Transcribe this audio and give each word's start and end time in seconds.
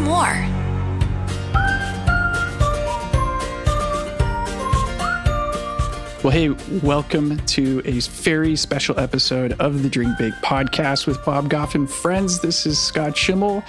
more. 0.00 0.46
Well, 6.26 6.32
hey, 6.32 6.48
welcome 6.82 7.38
to 7.46 7.82
a 7.84 8.00
very 8.00 8.56
special 8.56 8.98
episode 8.98 9.52
of 9.60 9.84
the 9.84 9.88
Dream 9.88 10.16
Big 10.18 10.32
podcast 10.42 11.06
with 11.06 11.24
Bob 11.24 11.48
Goff 11.48 11.76
and 11.76 11.88
friends. 11.88 12.40
This 12.40 12.66
is 12.66 12.80
Scott 12.80 13.16
Schimmel, 13.16 13.62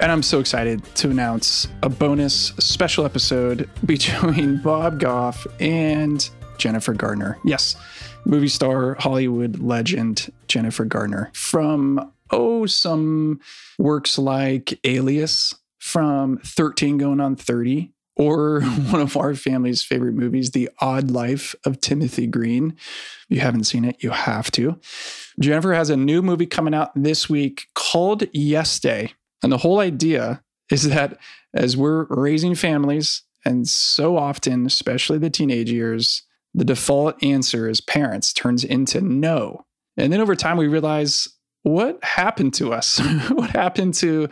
and 0.00 0.10
I'm 0.10 0.24
so 0.24 0.40
excited 0.40 0.82
to 0.96 1.10
announce 1.10 1.68
a 1.84 1.88
bonus 1.88 2.48
special 2.58 3.04
episode 3.04 3.70
between 3.86 4.56
Bob 4.56 4.98
Goff 4.98 5.46
and 5.60 6.28
Jennifer 6.58 6.92
Garner. 6.92 7.38
Yes, 7.44 7.76
movie 8.24 8.48
star, 8.48 8.94
Hollywood 8.98 9.60
legend 9.60 10.32
Jennifer 10.48 10.84
Garner 10.84 11.30
from, 11.34 12.10
oh, 12.32 12.66
some 12.66 13.38
works 13.78 14.18
like 14.18 14.76
Alias, 14.82 15.54
from 15.82 16.38
13 16.44 16.96
going 16.96 17.18
on 17.18 17.34
30, 17.34 17.92
or 18.14 18.60
one 18.90 19.00
of 19.00 19.16
our 19.16 19.34
family's 19.34 19.82
favorite 19.82 20.14
movies, 20.14 20.52
The 20.52 20.70
Odd 20.80 21.10
Life 21.10 21.56
of 21.66 21.80
Timothy 21.80 22.28
Green. 22.28 22.76
If 22.76 23.26
you 23.28 23.40
haven't 23.40 23.64
seen 23.64 23.84
it, 23.84 23.96
you 24.00 24.10
have 24.10 24.48
to. 24.52 24.78
Jennifer 25.40 25.74
has 25.74 25.90
a 25.90 25.96
new 25.96 26.22
movie 26.22 26.46
coming 26.46 26.72
out 26.72 26.92
this 26.94 27.28
week 27.28 27.66
called 27.74 28.22
Yes 28.32 28.78
Day. 28.78 29.14
And 29.42 29.50
the 29.50 29.58
whole 29.58 29.80
idea 29.80 30.44
is 30.70 30.88
that 30.88 31.18
as 31.52 31.76
we're 31.76 32.04
raising 32.04 32.54
families, 32.54 33.22
and 33.44 33.68
so 33.68 34.16
often, 34.16 34.66
especially 34.66 35.18
the 35.18 35.30
teenage 35.30 35.72
years, 35.72 36.22
the 36.54 36.64
default 36.64 37.20
answer 37.24 37.68
as 37.68 37.80
parents 37.80 38.32
turns 38.32 38.62
into 38.62 39.00
no. 39.00 39.66
And 39.96 40.12
then 40.12 40.20
over 40.20 40.36
time, 40.36 40.58
we 40.58 40.68
realize 40.68 41.28
what 41.62 42.02
happened 42.02 42.54
to 42.54 42.72
us? 42.72 42.98
what 43.30 43.50
happened 43.50 43.94
to 43.94 44.28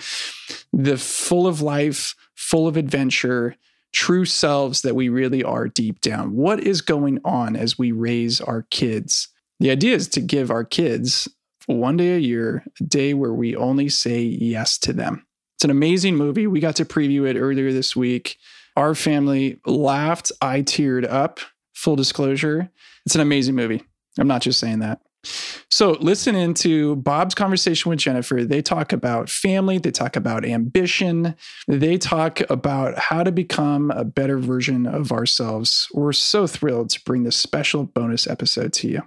the 0.73 0.97
full 0.97 1.47
of 1.47 1.61
life, 1.61 2.15
full 2.34 2.67
of 2.67 2.77
adventure, 2.77 3.56
true 3.92 4.25
selves 4.25 4.83
that 4.83 4.95
we 4.95 5.09
really 5.09 5.42
are 5.42 5.69
deep 5.69 6.01
down? 6.01 6.34
What 6.34 6.61
is 6.61 6.81
going 6.81 7.20
on 7.25 7.56
as 7.56 7.78
we 7.78 7.92
raise 7.92 8.41
our 8.41 8.62
kids? 8.70 9.28
The 9.61 9.70
idea 9.70 9.95
is 9.95 10.08
to 10.08 10.20
give 10.20 10.51
our 10.51 10.64
kids 10.64 11.28
one 11.67 11.97
day 11.97 12.14
a 12.14 12.19
year, 12.19 12.64
a 12.81 12.84
day 12.84 13.14
where 13.14 13.33
we 13.33 13.55
only 13.55 13.89
say 13.89 14.20
yes 14.23 14.78
to 14.78 14.92
them. 14.92 15.27
It's 15.56 15.64
an 15.64 15.70
amazing 15.70 16.17
movie. 16.17 16.47
We 16.47 16.58
got 16.61 16.77
to 16.77 16.84
preview 16.84 17.28
it 17.28 17.39
earlier 17.39 17.73
this 17.73 17.95
week. 17.95 18.39
Our 18.77 18.95
family 18.95 19.61
laughed. 19.67 20.33
I 20.41 20.62
teared 20.62 21.08
up. 21.11 21.41
Full 21.75 21.97
disclosure, 21.97 22.70
it's 23.06 23.14
an 23.14 23.23
amazing 23.23 23.55
movie. 23.55 23.83
I'm 24.19 24.28
not 24.28 24.42
just 24.42 24.61
saying 24.61 24.81
that. 24.81 25.01
So, 25.23 25.93
listen 26.01 26.35
into 26.35 26.97
Bob's 26.97 27.35
conversation 27.35 27.91
with 27.91 27.99
Jennifer. 27.99 28.45
They 28.45 28.63
talk 28.63 28.93
about 28.93 29.29
family, 29.29 29.79
they 29.79 29.91
talk 29.91 30.17
about 30.17 30.45
ambition, 30.45 31.37
they 31.69 31.99
talk 31.99 32.41
about 32.51 32.99
how 32.99 33.23
to 33.23 33.31
become 33.31 33.91
a 33.91 34.05
better 34.05 34.39
version 34.39 34.87
of 34.87 35.13
ourselves. 35.13 35.89
We're 35.93 36.13
so 36.13 36.47
thrilled 36.47 36.91
to 36.91 37.05
bring 37.05 37.23
this 37.23 37.37
special 37.37 37.85
bonus 37.85 38.27
episode 38.27 38.73
to 38.75 38.89
you. 38.89 39.03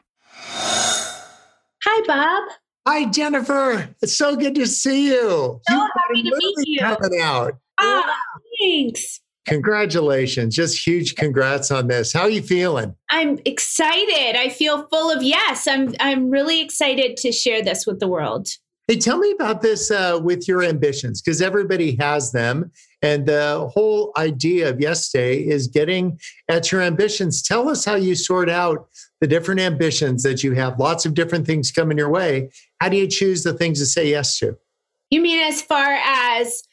Hi, 1.86 2.08
Bob. 2.08 2.44
Hi, 2.88 3.06
Jennifer. 3.06 3.89
It's 4.02 4.17
so 4.17 4.36
good 4.36 4.56
to 4.56 4.67
see 4.67 5.08
you. 5.08 5.19
So 5.19 5.61
You've 5.69 5.89
happy 5.95 6.23
to 6.23 6.36
meet 6.36 6.67
you. 6.67 6.80
Coming 6.80 7.22
out. 7.22 7.53
Ah, 7.80 8.16
thanks. 8.61 9.22
Congratulations. 9.45 10.55
Just 10.55 10.86
huge 10.86 11.16
congrats 11.16 11.69
on 11.69 11.88
this. 11.88 12.13
How 12.13 12.22
are 12.22 12.30
you 12.30 12.41
feeling? 12.41 12.95
I'm 13.09 13.39
excited. 13.45 14.39
I 14.39 14.50
feel 14.50 14.88
full 14.88 15.11
of 15.11 15.22
yes. 15.22 15.67
I'm 15.67 15.94
I'm 16.00 16.30
really 16.30 16.61
excited 16.61 17.17
to 17.17 17.31
share 17.31 17.61
this 17.61 17.85
with 17.85 18.00
the 18.00 18.08
world. 18.08 18.47
Hey, 18.88 18.97
tell 18.97 19.17
me 19.17 19.31
about 19.31 19.61
this 19.61 19.91
uh, 19.91 20.19
with 20.22 20.45
your 20.45 20.61
ambitions, 20.61 21.22
because 21.22 21.41
everybody 21.41 21.95
has 22.02 22.33
them. 22.33 22.69
And 23.02 23.25
the 23.25 23.69
whole 23.73 24.11
idea 24.17 24.69
of 24.69 24.81
Yes 24.81 25.09
Day 25.09 25.38
is 25.39 25.67
getting 25.67 26.19
at 26.50 26.72
your 26.72 26.81
ambitions. 26.81 27.41
Tell 27.41 27.69
us 27.69 27.85
how 27.85 27.96
you 27.96 28.16
sort 28.16 28.50
out 28.50 28.88
the 29.22 29.28
different 29.28 29.62
ambitions 29.62 30.23
that 30.23 30.44
you 30.44 30.53
have. 30.53 30.79
Lots 30.79 31.06
of 31.06 31.13
different 31.13 31.46
things 31.46 31.72
coming 31.72 31.97
your 31.97 32.09
way. 32.09 32.50
How 32.81 32.90
do 32.90 32.97
you 32.97 33.07
choose 33.07 33.44
the 33.44 33.53
things 33.53 33.79
to 33.79 33.85
say 33.85 34.09
yes 34.09 34.38
to? 34.40 34.57
You 35.09 35.22
mean 35.22 35.41
as 35.41 35.62
far 35.62 36.00
as 36.03 36.63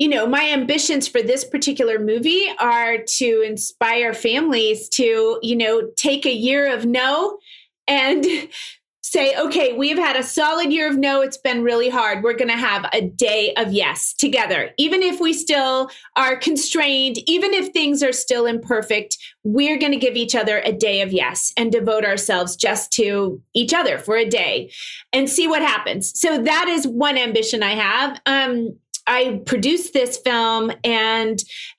you 0.00 0.08
know, 0.08 0.26
my 0.26 0.48
ambitions 0.48 1.06
for 1.06 1.20
this 1.20 1.44
particular 1.44 1.98
movie 1.98 2.46
are 2.58 2.98
to 3.06 3.42
inspire 3.46 4.14
families 4.14 4.88
to, 4.88 5.38
you 5.42 5.54
know, 5.54 5.90
take 5.94 6.24
a 6.24 6.34
year 6.34 6.74
of 6.74 6.86
no 6.86 7.38
and 7.86 8.24
say, 9.02 9.36
okay, 9.36 9.74
we've 9.74 9.98
had 9.98 10.16
a 10.16 10.22
solid 10.22 10.72
year 10.72 10.88
of 10.88 10.96
no. 10.96 11.20
It's 11.20 11.36
been 11.36 11.62
really 11.62 11.90
hard. 11.90 12.22
We're 12.22 12.36
going 12.36 12.48
to 12.48 12.56
have 12.56 12.88
a 12.94 13.02
day 13.02 13.52
of 13.54 13.72
yes 13.72 14.14
together. 14.14 14.70
Even 14.78 15.02
if 15.02 15.20
we 15.20 15.34
still 15.34 15.90
are 16.16 16.36
constrained, 16.36 17.18
even 17.28 17.52
if 17.52 17.68
things 17.68 18.02
are 18.02 18.12
still 18.12 18.46
imperfect, 18.46 19.18
we're 19.44 19.78
going 19.78 19.92
to 19.92 19.98
give 19.98 20.16
each 20.16 20.34
other 20.34 20.62
a 20.64 20.72
day 20.72 21.02
of 21.02 21.12
yes 21.12 21.52
and 21.58 21.72
devote 21.72 22.06
ourselves 22.06 22.56
just 22.56 22.90
to 22.92 23.42
each 23.52 23.74
other 23.74 23.98
for 23.98 24.16
a 24.16 24.28
day 24.28 24.70
and 25.12 25.28
see 25.28 25.46
what 25.46 25.60
happens. 25.60 26.18
So 26.18 26.40
that 26.42 26.68
is 26.68 26.86
one 26.86 27.18
ambition 27.18 27.62
I 27.62 27.74
have. 27.74 28.20
Um, 28.24 28.78
I 29.06 29.42
produced 29.46 29.92
this 29.92 30.18
film 30.18 30.72
and 30.84 31.38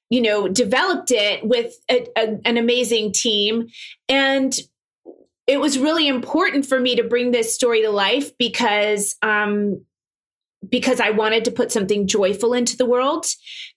you 0.10 0.22
know 0.22 0.48
developed 0.48 1.12
it 1.12 1.46
with 1.46 1.74
a, 1.90 2.08
a, 2.18 2.40
an 2.46 2.58
amazing 2.58 3.14
team 3.14 3.68
and 4.10 4.58
it 5.48 5.60
was 5.60 5.78
really 5.78 6.08
important 6.08 6.66
for 6.66 6.80
me 6.80 6.96
to 6.96 7.04
bring 7.04 7.32
this 7.32 7.54
story 7.54 7.82
to 7.82 7.90
life 7.90 8.38
because 8.38 9.16
um, 9.22 9.82
because 10.70 11.00
I 11.00 11.10
wanted 11.10 11.44
to 11.46 11.52
put 11.52 11.72
something 11.72 12.08
joyful 12.08 12.54
into 12.54 12.78
the 12.78 12.86
world. 12.86 13.26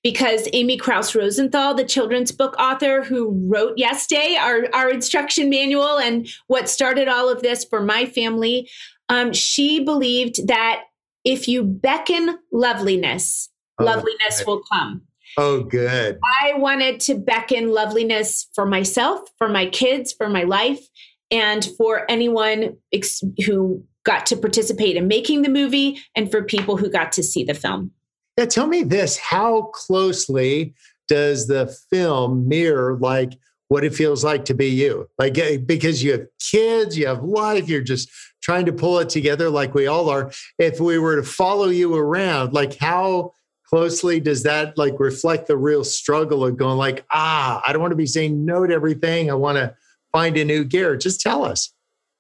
Because 0.02 0.48
Amy 0.52 0.78
Krouse 0.78 1.18
Rosenthal, 1.18 1.74
the 1.74 1.84
children's 1.84 2.30
book 2.30 2.54
author 2.58 3.02
who 3.02 3.30
wrote 3.48 3.74
Yes 3.76 4.06
Day, 4.06 4.36
our, 4.38 4.66
our 4.74 4.90
instruction 4.90 5.48
manual, 5.48 5.98
and 5.98 6.28
what 6.46 6.68
started 6.68 7.08
all 7.08 7.30
of 7.30 7.42
this 7.42 7.64
for 7.64 7.80
my 7.80 8.04
family, 8.04 8.68
um, 9.08 9.32
she 9.32 9.82
believed 9.82 10.46
that 10.46 10.82
if 11.24 11.48
you 11.48 11.62
beckon 11.64 12.38
loveliness, 12.52 13.50
Oh, 13.78 13.84
loveliness 13.84 14.38
good. 14.38 14.46
will 14.46 14.62
come. 14.72 15.02
Oh, 15.36 15.64
good. 15.64 16.18
I 16.42 16.52
wanted 16.54 17.00
to 17.00 17.16
beckon 17.16 17.70
loveliness 17.72 18.48
for 18.54 18.64
myself, 18.66 19.20
for 19.36 19.48
my 19.48 19.66
kids, 19.66 20.12
for 20.12 20.28
my 20.28 20.44
life, 20.44 20.86
and 21.30 21.68
for 21.76 22.08
anyone 22.08 22.76
ex- 22.92 23.22
who 23.46 23.82
got 24.04 24.26
to 24.26 24.36
participate 24.36 24.96
in 24.96 25.08
making 25.08 25.42
the 25.42 25.48
movie 25.48 25.98
and 26.14 26.30
for 26.30 26.42
people 26.44 26.76
who 26.76 26.88
got 26.88 27.10
to 27.12 27.22
see 27.22 27.42
the 27.42 27.54
film. 27.54 27.90
Yeah, 28.38 28.44
tell 28.46 28.66
me 28.68 28.84
this. 28.84 29.16
How 29.16 29.62
closely 29.74 30.74
does 31.08 31.46
the 31.48 31.74
film 31.90 32.46
mirror 32.48 32.96
like 33.00 33.32
what 33.68 33.82
it 33.84 33.94
feels 33.94 34.22
like 34.22 34.44
to 34.44 34.54
be 34.54 34.66
you? 34.68 35.08
Like 35.18 35.36
eh, 35.38 35.56
because 35.56 36.02
you 36.04 36.12
have 36.12 36.26
kids, 36.38 36.96
you 36.96 37.06
have 37.06 37.22
life, 37.24 37.68
you're 37.68 37.80
just 37.82 38.08
trying 38.44 38.66
to 38.66 38.72
pull 38.72 38.98
it 38.98 39.08
together 39.08 39.48
like 39.48 39.74
we 39.74 39.86
all 39.86 40.10
are. 40.10 40.30
If 40.58 40.78
we 40.78 40.98
were 40.98 41.16
to 41.16 41.22
follow 41.22 41.66
you 41.66 41.94
around, 41.96 42.52
like 42.52 42.76
how 42.76 43.32
closely 43.66 44.20
does 44.20 44.42
that 44.42 44.76
like 44.76 45.00
reflect 45.00 45.48
the 45.48 45.56
real 45.56 45.82
struggle 45.82 46.44
of 46.44 46.56
going 46.56 46.76
like, 46.76 47.04
ah, 47.10 47.62
I 47.66 47.72
don't 47.72 47.80
want 47.80 47.92
to 47.92 47.96
be 47.96 48.06
saying 48.06 48.44
no 48.44 48.66
to 48.66 48.74
everything. 48.74 49.30
I 49.30 49.34
want 49.34 49.56
to 49.56 49.74
find 50.12 50.36
a 50.36 50.44
new 50.44 50.62
gear. 50.62 50.96
Just 50.96 51.20
tell 51.20 51.44
us. 51.44 51.72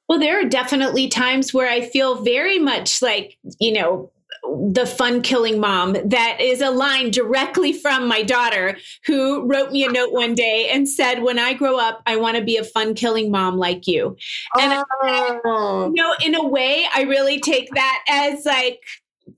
Well, 0.08 0.18
there 0.18 0.40
are 0.40 0.48
definitely 0.48 1.08
times 1.08 1.54
where 1.54 1.70
I 1.70 1.82
feel 1.82 2.22
very 2.22 2.58
much 2.58 3.00
like, 3.00 3.38
you 3.60 3.72
know, 3.72 4.10
the 4.72 4.86
fun 4.86 5.22
killing 5.22 5.58
mom 5.58 5.96
that 6.04 6.36
is 6.40 6.60
a 6.60 6.70
line 6.70 7.10
directly 7.10 7.72
from 7.72 8.06
my 8.06 8.22
daughter 8.22 8.76
who 9.06 9.46
wrote 9.46 9.72
me 9.72 9.84
a 9.84 9.90
note 9.90 10.12
one 10.12 10.34
day 10.34 10.68
and 10.70 10.88
said 10.88 11.22
when 11.22 11.38
i 11.38 11.52
grow 11.54 11.78
up 11.78 12.02
i 12.06 12.16
want 12.16 12.36
to 12.36 12.42
be 12.44 12.56
a 12.56 12.64
fun 12.64 12.94
killing 12.94 13.30
mom 13.30 13.56
like 13.56 13.86
you. 13.86 14.16
And 14.58 14.84
Oh. 15.02 15.86
you 15.94 16.02
know 16.02 16.14
in 16.24 16.34
a 16.34 16.46
way 16.46 16.86
i 16.94 17.02
really 17.02 17.40
take 17.40 17.68
that 17.74 18.04
as 18.08 18.44
like 18.44 18.80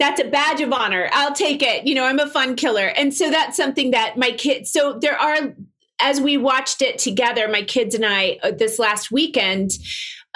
that's 0.00 0.20
a 0.20 0.24
badge 0.24 0.60
of 0.60 0.72
honor. 0.72 1.08
I'll 1.12 1.32
take 1.32 1.62
it. 1.62 1.86
You 1.86 1.94
know 1.94 2.04
i'm 2.04 2.18
a 2.18 2.28
fun 2.28 2.56
killer. 2.56 2.88
And 2.88 3.14
so 3.14 3.30
that's 3.30 3.56
something 3.56 3.92
that 3.92 4.16
my 4.16 4.32
kids 4.32 4.70
so 4.72 4.98
there 5.00 5.18
are 5.18 5.54
as 6.00 6.20
we 6.20 6.36
watched 6.36 6.82
it 6.82 6.98
together 6.98 7.48
my 7.48 7.62
kids 7.62 7.94
and 7.94 8.04
i 8.04 8.38
uh, 8.42 8.50
this 8.50 8.78
last 8.78 9.10
weekend 9.10 9.70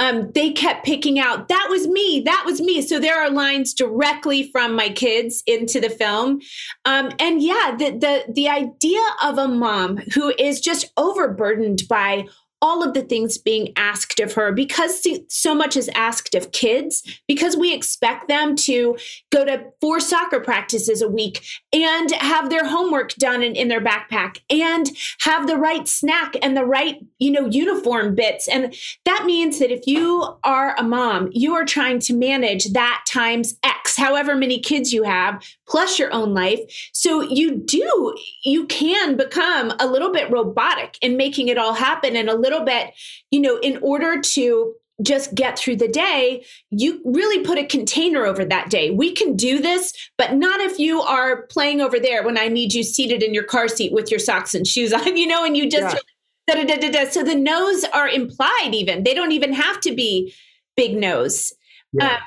um, 0.00 0.32
they 0.32 0.50
kept 0.50 0.84
picking 0.84 1.20
out 1.20 1.48
that 1.48 1.68
was 1.70 1.86
me 1.86 2.22
that 2.24 2.42
was 2.44 2.60
me. 2.60 2.82
So 2.82 2.98
there 2.98 3.22
are 3.22 3.30
lines 3.30 3.72
directly 3.72 4.50
from 4.50 4.74
my 4.74 4.88
kids 4.88 5.44
into 5.46 5.80
the 5.80 5.90
film. 5.90 6.40
Um, 6.84 7.12
and 7.20 7.40
yeah 7.40 7.76
the, 7.78 7.90
the 7.90 8.32
the 8.32 8.48
idea 8.48 9.00
of 9.22 9.38
a 9.38 9.46
mom 9.46 9.98
who 10.14 10.32
is 10.38 10.60
just 10.60 10.90
overburdened 10.96 11.82
by 11.88 12.24
all 12.62 12.82
of 12.82 12.94
the 12.94 13.02
things 13.02 13.38
being 13.38 13.72
asked 13.76 14.20
of 14.20 14.34
her 14.34 14.52
because 14.52 15.06
so 15.28 15.54
much 15.54 15.76
is 15.76 15.90
asked 15.94 16.34
of 16.34 16.52
kids 16.52 17.02
because 17.26 17.56
we 17.56 17.74
expect 17.74 18.28
them 18.28 18.54
to 18.54 18.96
go 19.30 19.44
to 19.44 19.64
four 19.80 20.00
soccer 20.00 20.40
practices 20.40 21.00
a 21.02 21.08
week 21.08 21.44
and 21.72 22.10
have 22.12 22.50
their 22.50 22.66
homework 22.66 23.14
done 23.14 23.42
in, 23.42 23.54
in 23.56 23.68
their 23.68 23.80
backpack 23.80 24.38
and 24.50 24.90
have 25.20 25.46
the 25.46 25.56
right 25.56 25.88
snack 25.88 26.34
and 26.42 26.56
the 26.56 26.64
right 26.64 26.96
you 27.18 27.30
know 27.30 27.46
uniform 27.46 28.14
bits 28.14 28.48
and 28.48 28.74
that 29.04 29.24
means 29.24 29.58
that 29.58 29.72
if 29.72 29.86
you 29.86 30.36
are 30.44 30.74
a 30.76 30.82
mom 30.82 31.28
you 31.32 31.54
are 31.54 31.64
trying 31.64 31.98
to 31.98 32.14
manage 32.14 32.72
that 32.72 33.04
times 33.08 33.54
x 33.64 33.96
however 33.96 34.34
many 34.34 34.58
kids 34.58 34.92
you 34.92 35.02
have 35.02 35.42
plus 35.70 35.98
your 35.98 36.12
own 36.12 36.34
life. 36.34 36.60
So 36.92 37.22
you 37.22 37.54
do, 37.54 38.14
you 38.44 38.66
can 38.66 39.16
become 39.16 39.72
a 39.78 39.86
little 39.86 40.12
bit 40.12 40.30
robotic 40.30 40.98
in 41.00 41.16
making 41.16 41.48
it 41.48 41.56
all 41.56 41.74
happen 41.74 42.16
and 42.16 42.28
a 42.28 42.36
little 42.36 42.49
bit, 42.58 42.92
you 43.30 43.40
know, 43.40 43.58
in 43.58 43.78
order 43.82 44.20
to 44.20 44.74
just 45.02 45.34
get 45.34 45.58
through 45.58 45.76
the 45.76 45.88
day, 45.88 46.44
you 46.70 47.00
really 47.04 47.44
put 47.44 47.58
a 47.58 47.64
container 47.64 48.26
over 48.26 48.44
that 48.44 48.68
day. 48.68 48.90
We 48.90 49.12
can 49.12 49.34
do 49.34 49.58
this, 49.60 49.94
but 50.18 50.34
not 50.34 50.60
if 50.60 50.78
you 50.78 51.00
are 51.00 51.42
playing 51.46 51.80
over 51.80 51.98
there 51.98 52.22
when 52.22 52.36
I 52.36 52.48
need 52.48 52.74
you 52.74 52.82
seated 52.82 53.22
in 53.22 53.32
your 53.32 53.44
car 53.44 53.68
seat 53.68 53.92
with 53.92 54.10
your 54.10 54.20
socks 54.20 54.54
and 54.54 54.66
shoes 54.66 54.92
on, 54.92 55.16
you 55.16 55.26
know, 55.26 55.44
and 55.44 55.56
you 55.56 55.70
just. 55.70 55.94
Yeah. 55.94 56.00
Da, 56.48 56.64
da, 56.64 56.90
da, 56.90 57.08
so 57.08 57.22
the 57.22 57.36
no's 57.36 57.84
are 57.92 58.08
implied 58.08 58.70
even 58.72 59.04
they 59.04 59.14
don't 59.14 59.30
even 59.30 59.52
have 59.52 59.80
to 59.82 59.94
be 59.94 60.34
big 60.74 60.96
no's 60.96 61.52
yeah. 61.92 62.06
uh, 62.06 62.18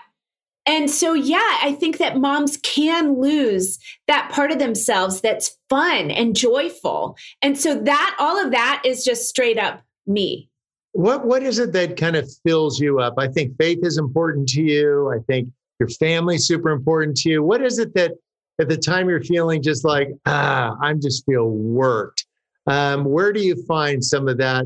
and 0.66 0.90
so, 0.90 1.14
yeah, 1.14 1.58
I 1.62 1.76
think 1.78 1.98
that 1.98 2.18
moms 2.18 2.58
can 2.58 3.20
lose 3.20 3.80
that 4.08 4.32
part 4.32 4.52
of 4.52 4.60
themselves 4.60 5.20
that's 5.20 5.58
fun 5.70 6.10
and 6.10 6.36
joyful. 6.36 7.18
And 7.42 7.60
so, 7.60 7.76
that 7.76 8.16
all 8.18 8.44
of 8.44 8.52
that 8.52 8.82
is 8.86 9.04
just 9.04 9.28
straight 9.28 9.58
up 9.58 9.84
me. 10.08 10.50
What 10.94 11.26
What 11.26 11.44
is 11.44 11.60
it 11.60 11.74
that 11.74 11.98
kind 11.98 12.16
of 12.16 12.30
fills 12.46 12.80
you 12.80 13.00
up? 13.00 13.16
I 13.18 13.28
think 13.28 13.58
faith 13.58 13.80
is 13.82 13.98
important 13.98 14.48
to 14.50 14.62
you. 14.62 15.12
I 15.12 15.20
think 15.28 15.50
your 15.80 15.90
family's 15.90 16.46
super 16.46 16.70
important 16.70 17.18
to 17.18 17.30
you. 17.30 17.44
What 17.44 17.64
is 17.64 17.80
it 17.80 17.94
that 17.96 18.12
at 18.60 18.70
the 18.70 18.78
time 18.78 19.10
you're 19.10 19.24
feeling 19.24 19.62
just 19.64 19.84
like, 19.84 20.10
ah, 20.26 20.78
I'm 20.82 21.02
just 21.02 21.26
feel 21.26 21.50
worked? 21.50 22.26
Um, 22.68 23.06
where 23.06 23.34
do 23.34 23.42
you 23.42 23.56
find 23.66 24.04
some 24.04 24.28
of 24.28 24.38
that, 24.38 24.66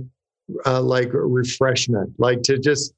uh, 0.66 0.81
like 0.81 1.10
refreshment, 1.13 2.13
like 2.19 2.42
to 2.44 2.60
just 2.60 2.94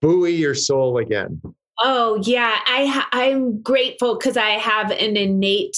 buoy 0.00 0.32
your 0.32 0.54
soul 0.54 0.98
again? 0.98 1.40
Oh 1.78 2.20
yeah, 2.24 2.58
I 2.66 2.86
ha- 2.86 3.08
I'm 3.12 3.62
grateful 3.62 4.16
because 4.16 4.36
I 4.36 4.50
have 4.50 4.90
an 4.90 5.16
innate 5.16 5.76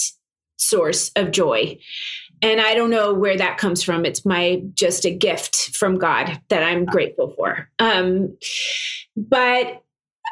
source 0.57 1.11
of 1.17 1.31
joy, 1.31 1.79
and 2.43 2.61
I 2.61 2.75
don't 2.75 2.91
know 2.91 3.15
where 3.15 3.37
that 3.37 3.57
comes 3.57 3.83
from. 3.83 4.05
It's 4.05 4.27
my 4.27 4.63
just 4.75 5.07
a 5.07 5.11
gift 5.11 5.77
from 5.77 5.97
God 5.97 6.41
that 6.49 6.63
I'm 6.63 6.85
grateful 6.85 7.33
for. 7.37 7.69
Um, 7.79 8.37
but 9.17 9.83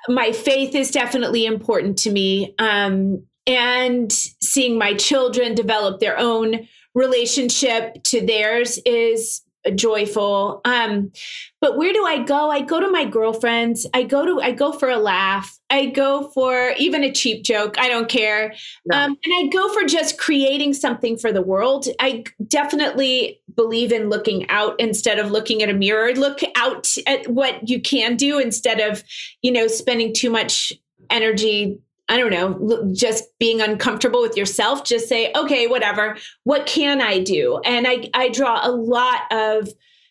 my 0.09 0.33
faith 0.33 0.75
is 0.75 0.91
definitely 0.91 1.47
important 1.47 1.99
to 1.99 2.11
me, 2.11 2.55
um, 2.59 3.25
and 3.47 4.13
seeing 4.13 4.79
my 4.79 4.95
children 4.95 5.55
develop 5.55 6.01
their 6.01 6.19
own 6.19 6.69
relationship 6.95 8.03
to 8.05 8.25
theirs 8.25 8.79
is 8.85 9.43
joyful. 9.75 10.61
Um 10.65 11.13
but 11.61 11.77
where 11.77 11.93
do 11.93 12.05
i 12.05 12.23
go? 12.23 12.51
I 12.51 12.63
go 12.63 12.81
to 12.81 12.91
my 12.91 13.05
girlfriends. 13.05 13.87
I 13.95 14.03
go 14.03 14.25
to 14.25 14.41
i 14.41 14.53
go 14.53 14.73
for 14.73 14.89
a 14.89 14.99
laugh. 14.99 15.59
I 15.69 15.87
go 15.87 16.29
for 16.31 16.73
even 16.79 17.05
a 17.05 17.13
cheap 17.13 17.45
joke. 17.45 17.79
I 17.79 17.89
don't 17.89 18.09
care. 18.09 18.55
No. 18.87 18.97
um, 18.97 19.17
and 19.25 19.35
i 19.37 19.49
go 19.53 19.73
for 19.73 19.85
just 19.85 20.19
creating 20.19 20.75
something 20.75 21.17
for 21.17 21.33
the 21.33 21.43
world. 21.43 21.87
I 22.01 22.25
definitely 22.49 23.41
believe 23.55 23.93
in 23.93 24.09
looking 24.09 24.49
out 24.49 24.79
instead 24.81 25.19
of 25.19 25.31
looking 25.31 25.63
at 25.63 25.69
a 25.69 25.75
mirror. 25.75 26.13
Look 26.15 26.41
out 26.57 26.89
at 27.07 27.29
what 27.29 27.69
you 27.69 27.81
can 27.81 28.17
do 28.17 28.39
instead 28.39 28.81
of 28.81 29.05
you 29.43 29.53
know 29.53 29.67
spending 29.67 30.15
too 30.15 30.31
much 30.31 30.73
energy 31.11 31.79
I 32.11 32.19
don't 32.19 32.31
know, 32.31 32.93
just 32.93 33.25
being 33.39 33.61
uncomfortable 33.61 34.21
with 34.21 34.37
yourself, 34.37 34.85
just 34.85 35.09
say, 35.09 35.33
okay, 35.35 35.69
whatever. 35.69 36.17
What 36.43 36.67
can 36.67 37.01
I 37.01 37.21
do? 37.21 37.61
And 37.65 37.87
I, 37.87 38.11
I 38.13 38.29
draw 38.31 38.61
a 38.67 38.73
lot 38.73 39.21
of 39.31 39.69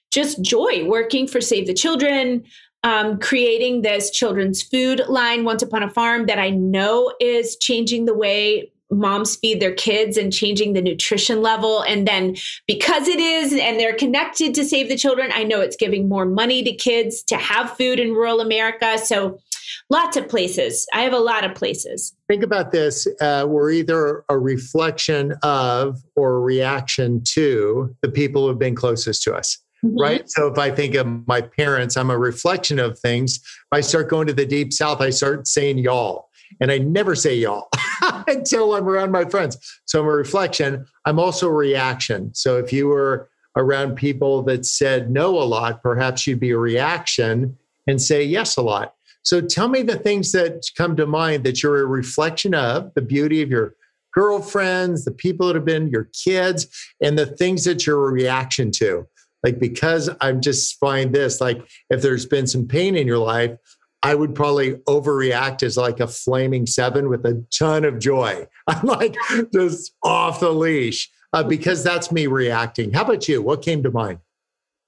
just 0.09 0.41
joy 0.41 0.85
working 0.85 1.27
for 1.27 1.41
Save 1.41 1.67
the 1.67 1.73
Children, 1.73 2.45
um, 2.83 3.19
creating 3.19 3.81
this 3.81 4.09
children's 4.11 4.61
food 4.63 5.01
line, 5.09 5.43
Once 5.43 5.61
Upon 5.61 5.83
a 5.83 5.89
Farm, 5.89 6.25
that 6.27 6.39
I 6.39 6.49
know 6.51 7.13
is 7.19 7.57
changing 7.57 8.05
the 8.05 8.15
way 8.15 8.71
moms 8.89 9.35
feed 9.35 9.61
their 9.61 9.73
kids 9.73 10.17
and 10.17 10.33
changing 10.33 10.73
the 10.73 10.81
nutrition 10.81 11.41
level. 11.41 11.81
And 11.81 12.07
then 12.07 12.37
because 12.65 13.07
it 13.07 13.19
is, 13.19 13.53
and 13.53 13.79
they're 13.79 13.93
connected 13.93 14.55
to 14.55 14.65
Save 14.65 14.87
the 14.87 14.97
Children, 14.97 15.31
I 15.33 15.43
know 15.43 15.61
it's 15.61 15.75
giving 15.75 16.09
more 16.09 16.25
money 16.25 16.63
to 16.63 16.73
kids 16.73 17.21
to 17.23 17.37
have 17.37 17.75
food 17.75 17.99
in 17.99 18.13
rural 18.13 18.39
America. 18.39 18.97
So 18.97 19.37
Lots 19.89 20.17
of 20.17 20.27
places. 20.27 20.87
I 20.93 21.01
have 21.01 21.13
a 21.13 21.19
lot 21.19 21.43
of 21.43 21.55
places. 21.55 22.15
Think 22.27 22.43
about 22.43 22.71
this. 22.71 23.07
Uh, 23.21 23.45
we're 23.47 23.71
either 23.71 24.23
a 24.29 24.37
reflection 24.37 25.33
of 25.43 25.99
or 26.15 26.35
a 26.35 26.39
reaction 26.39 27.21
to 27.29 27.95
the 28.01 28.09
people 28.09 28.43
who 28.43 28.47
have 28.49 28.59
been 28.59 28.75
closest 28.75 29.23
to 29.23 29.35
us. 29.35 29.57
Mm-hmm. 29.83 29.99
Right. 29.99 30.29
So 30.29 30.47
if 30.47 30.57
I 30.57 30.71
think 30.71 30.95
of 30.95 31.07
my 31.27 31.41
parents, 31.41 31.95
I'm 31.95 32.09
a 32.09 32.17
reflection 32.17 32.79
of 32.79 32.99
things. 32.99 33.37
If 33.37 33.67
I 33.71 33.81
start 33.81 34.09
going 34.09 34.27
to 34.27 34.33
the 34.33 34.45
deep 34.45 34.73
south, 34.73 35.01
I 35.01 35.09
start 35.09 35.47
saying 35.47 35.77
y'all. 35.77 36.29
And 36.59 36.71
I 36.71 36.79
never 36.79 37.15
say 37.15 37.35
y'all 37.35 37.69
until 38.27 38.73
I'm 38.73 38.87
around 38.87 39.11
my 39.11 39.25
friends. 39.25 39.57
So 39.85 40.01
I'm 40.01 40.07
a 40.07 40.11
reflection. 40.11 40.85
I'm 41.05 41.19
also 41.19 41.47
a 41.47 41.53
reaction. 41.53 42.33
So 42.33 42.57
if 42.57 42.73
you 42.73 42.87
were 42.87 43.29
around 43.55 43.95
people 43.95 44.41
that 44.43 44.65
said 44.65 45.11
no 45.11 45.37
a 45.37 45.43
lot, 45.43 45.81
perhaps 45.81 46.25
you'd 46.25 46.39
be 46.39 46.51
a 46.51 46.57
reaction 46.57 47.57
and 47.87 48.01
say 48.01 48.23
yes 48.23 48.57
a 48.57 48.61
lot. 48.61 48.95
So 49.23 49.41
tell 49.41 49.67
me 49.67 49.81
the 49.81 49.97
things 49.97 50.31
that 50.31 50.65
come 50.77 50.95
to 50.95 51.05
mind 51.05 51.43
that 51.43 51.61
you're 51.61 51.81
a 51.81 51.85
reflection 51.85 52.53
of 52.53 52.93
the 52.95 53.01
beauty 53.01 53.41
of 53.41 53.49
your 53.49 53.75
girlfriends, 54.13 55.05
the 55.05 55.11
people 55.11 55.47
that 55.47 55.55
have 55.55 55.65
been 55.65 55.89
your 55.89 56.09
kids, 56.23 56.67
and 57.01 57.17
the 57.17 57.25
things 57.25 57.63
that 57.65 57.85
you're 57.85 58.09
a 58.09 58.11
reaction 58.11 58.71
to. 58.71 59.07
Like, 59.43 59.59
because 59.59 60.09
I'm 60.19 60.41
just 60.41 60.79
find 60.79 61.13
this, 61.13 61.39
like, 61.39 61.65
if 61.89 62.01
there's 62.01 62.25
been 62.25 62.47
some 62.47 62.67
pain 62.67 62.95
in 62.95 63.07
your 63.07 63.19
life, 63.19 63.57
I 64.01 64.15
would 64.15 64.33
probably 64.33 64.75
overreact 64.87 65.63
as 65.63 65.75
like 65.75 65.99
a 65.99 66.07
flaming 66.07 66.65
seven 66.65 67.09
with 67.09 67.25
a 67.25 67.43
ton 67.57 67.83
of 67.83 67.99
joy. 67.99 68.47
I'm 68.67 68.85
like 68.85 69.15
just 69.53 69.93
off 70.03 70.39
the 70.39 70.51
leash 70.51 71.09
uh, 71.33 71.43
because 71.43 71.83
that's 71.83 72.11
me 72.11 72.27
reacting. 72.27 72.93
How 72.93 73.03
about 73.03 73.27
you? 73.27 73.41
What 73.41 73.61
came 73.61 73.83
to 73.83 73.91
mind? 73.91 74.19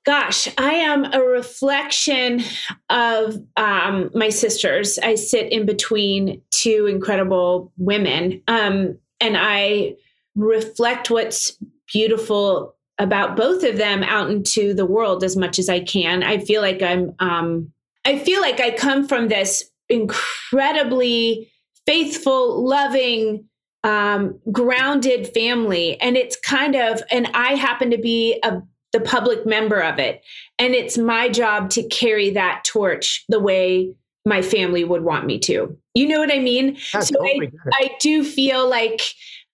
Gosh, 0.03 0.47
I 0.57 0.73
am 0.73 1.05
a 1.13 1.21
reflection 1.21 2.41
of 2.89 3.37
um, 3.55 4.09
my 4.15 4.29
sisters. 4.29 4.97
I 4.97 5.13
sit 5.13 5.51
in 5.51 5.67
between 5.67 6.41
two 6.49 6.87
incredible 6.87 7.71
women, 7.77 8.41
um, 8.47 8.97
and 9.19 9.37
I 9.37 9.95
reflect 10.35 11.11
what's 11.11 11.55
beautiful 11.93 12.75
about 12.97 13.35
both 13.35 13.63
of 13.63 13.77
them 13.77 14.01
out 14.03 14.31
into 14.31 14.73
the 14.73 14.87
world 14.87 15.23
as 15.23 15.37
much 15.37 15.59
as 15.59 15.69
I 15.69 15.81
can. 15.81 16.23
I 16.23 16.39
feel 16.39 16.61
like 16.61 16.81
I'm. 16.81 17.13
Um, 17.19 17.71
I 18.03 18.17
feel 18.17 18.41
like 18.41 18.59
I 18.59 18.71
come 18.71 19.07
from 19.07 19.27
this 19.27 19.69
incredibly 19.87 21.51
faithful, 21.85 22.67
loving, 22.67 23.45
um, 23.83 24.39
grounded 24.51 25.31
family, 25.31 26.01
and 26.01 26.17
it's 26.17 26.39
kind 26.39 26.75
of. 26.75 27.03
And 27.11 27.29
I 27.35 27.53
happen 27.53 27.91
to 27.91 27.99
be 27.99 28.39
a 28.43 28.63
the 28.93 28.99
public 28.99 29.45
member 29.45 29.79
of 29.79 29.99
it. 29.99 30.23
And 30.59 30.73
it's 30.73 30.97
my 30.97 31.29
job 31.29 31.69
to 31.71 31.87
carry 31.87 32.31
that 32.31 32.63
torch 32.65 33.23
the 33.29 33.39
way 33.39 33.93
my 34.25 34.41
family 34.41 34.83
would 34.83 35.03
want 35.03 35.25
me 35.25 35.39
to. 35.39 35.75
You 35.95 36.07
know 36.07 36.19
what 36.19 36.31
I 36.31 36.39
mean? 36.39 36.77
Yeah, 36.93 36.99
so 37.01 37.15
totally 37.15 37.51
I, 37.73 37.85
I 37.85 37.97
do 37.99 38.23
feel 38.23 38.69
like 38.69 39.01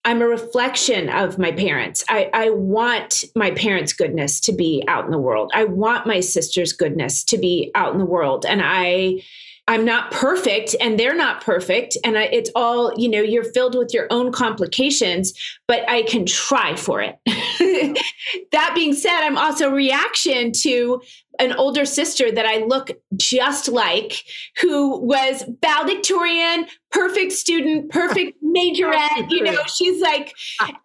I'm 0.06 0.22
a 0.22 0.28
reflection 0.28 1.10
of 1.10 1.38
my 1.38 1.52
parents. 1.52 2.04
I, 2.08 2.30
I 2.34 2.50
want 2.52 3.26
my 3.36 3.52
parents' 3.52 3.94
goodness 3.94 4.40
to 4.42 4.54
be 4.54 4.84
out 4.88 5.06
in 5.06 5.12
the 5.12 5.18
world. 5.18 5.52
I 5.54 5.66
want 5.66 6.08
my 6.08 6.22
sister's 6.22 6.72
goodness 6.72 7.24
to 7.26 7.38
be 7.38 7.72
out 7.76 7.94
in 7.94 8.00
the 8.00 8.06
world. 8.06 8.46
And 8.46 8.62
I 8.64 9.22
I'm 9.70 9.84
not 9.84 10.12
perfect 10.12 10.76
and 10.80 10.98
they're 10.98 11.16
not 11.16 11.42
perfect. 11.42 11.98
And 12.06 12.18
I, 12.18 12.24
it's 12.24 12.50
all, 12.56 12.94
you 12.98 13.10
know, 13.10 13.22
you're 13.22 13.44
filled 13.44 13.76
with 13.76 13.94
your 13.94 14.08
own 14.10 14.32
complications, 14.32 15.34
but 15.68 15.88
I 15.90 16.04
can 16.04 16.26
try 16.26 16.76
for 16.78 17.02
it. 17.02 17.20
that 18.54 18.72
being 18.74 18.94
said, 18.94 19.26
I'm 19.26 19.38
also 19.38 19.70
reaction 19.70 20.54
to 20.62 21.02
an 21.40 21.52
older 21.54 21.86
sister 21.86 22.32
that 22.32 22.46
I 22.46 22.64
look 22.66 22.92
just 23.18 23.68
like, 23.68 24.24
who 24.62 25.00
was 25.00 25.44
valedictorian, 25.62 26.68
perfect 26.92 27.34
student, 27.34 27.92
perfect 27.92 28.42
majorette. 28.44 29.30
You 29.30 29.44
know, 29.44 29.58
she's 29.68 30.02
like, 30.02 30.34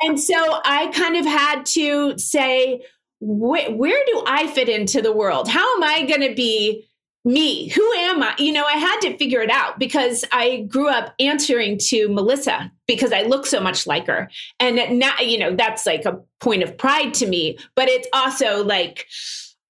and 0.03 0.19
so 0.19 0.35
I 0.65 0.89
kind 0.89 1.17
of 1.17 1.25
had 1.25 1.65
to 1.67 2.19
say, 2.19 2.83
where, 3.21 3.71
where 3.71 4.05
do 4.07 4.25
I 4.27 4.49
fit 4.49 4.69
into 4.69 5.01
the 5.01 5.13
world? 5.13 5.49
How 5.49 5.77
am 5.77 5.85
I 5.85 6.05
going 6.05 6.29
to 6.29 6.35
be? 6.35 6.89
Me 7.25 7.69
who 7.69 7.93
am 7.95 8.23
i 8.23 8.35
you 8.39 8.53
know 8.53 8.65
i 8.65 8.73
had 8.73 8.99
to 9.01 9.17
figure 9.17 9.41
it 9.41 9.51
out 9.51 9.79
because 9.79 10.25
i 10.33 10.67
grew 10.69 10.89
up 10.89 11.15
answering 11.21 11.79
to 11.79 12.09
melissa 12.09 12.71
because 12.89 13.13
i 13.13 13.23
look 13.23 13.47
so 13.47 13.61
much 13.61 13.87
like 13.87 14.07
her 14.07 14.29
and 14.59 14.99
now 14.99 15.17
you 15.21 15.39
know 15.39 15.55
that's 15.55 15.87
like 15.87 16.05
a 16.05 16.19
point 16.41 16.63
of 16.63 16.77
pride 16.77 17.15
to 17.15 17.27
me 17.27 17.57
but 17.77 17.89
it's 17.89 18.09
also 18.13 18.65
like 18.65 19.07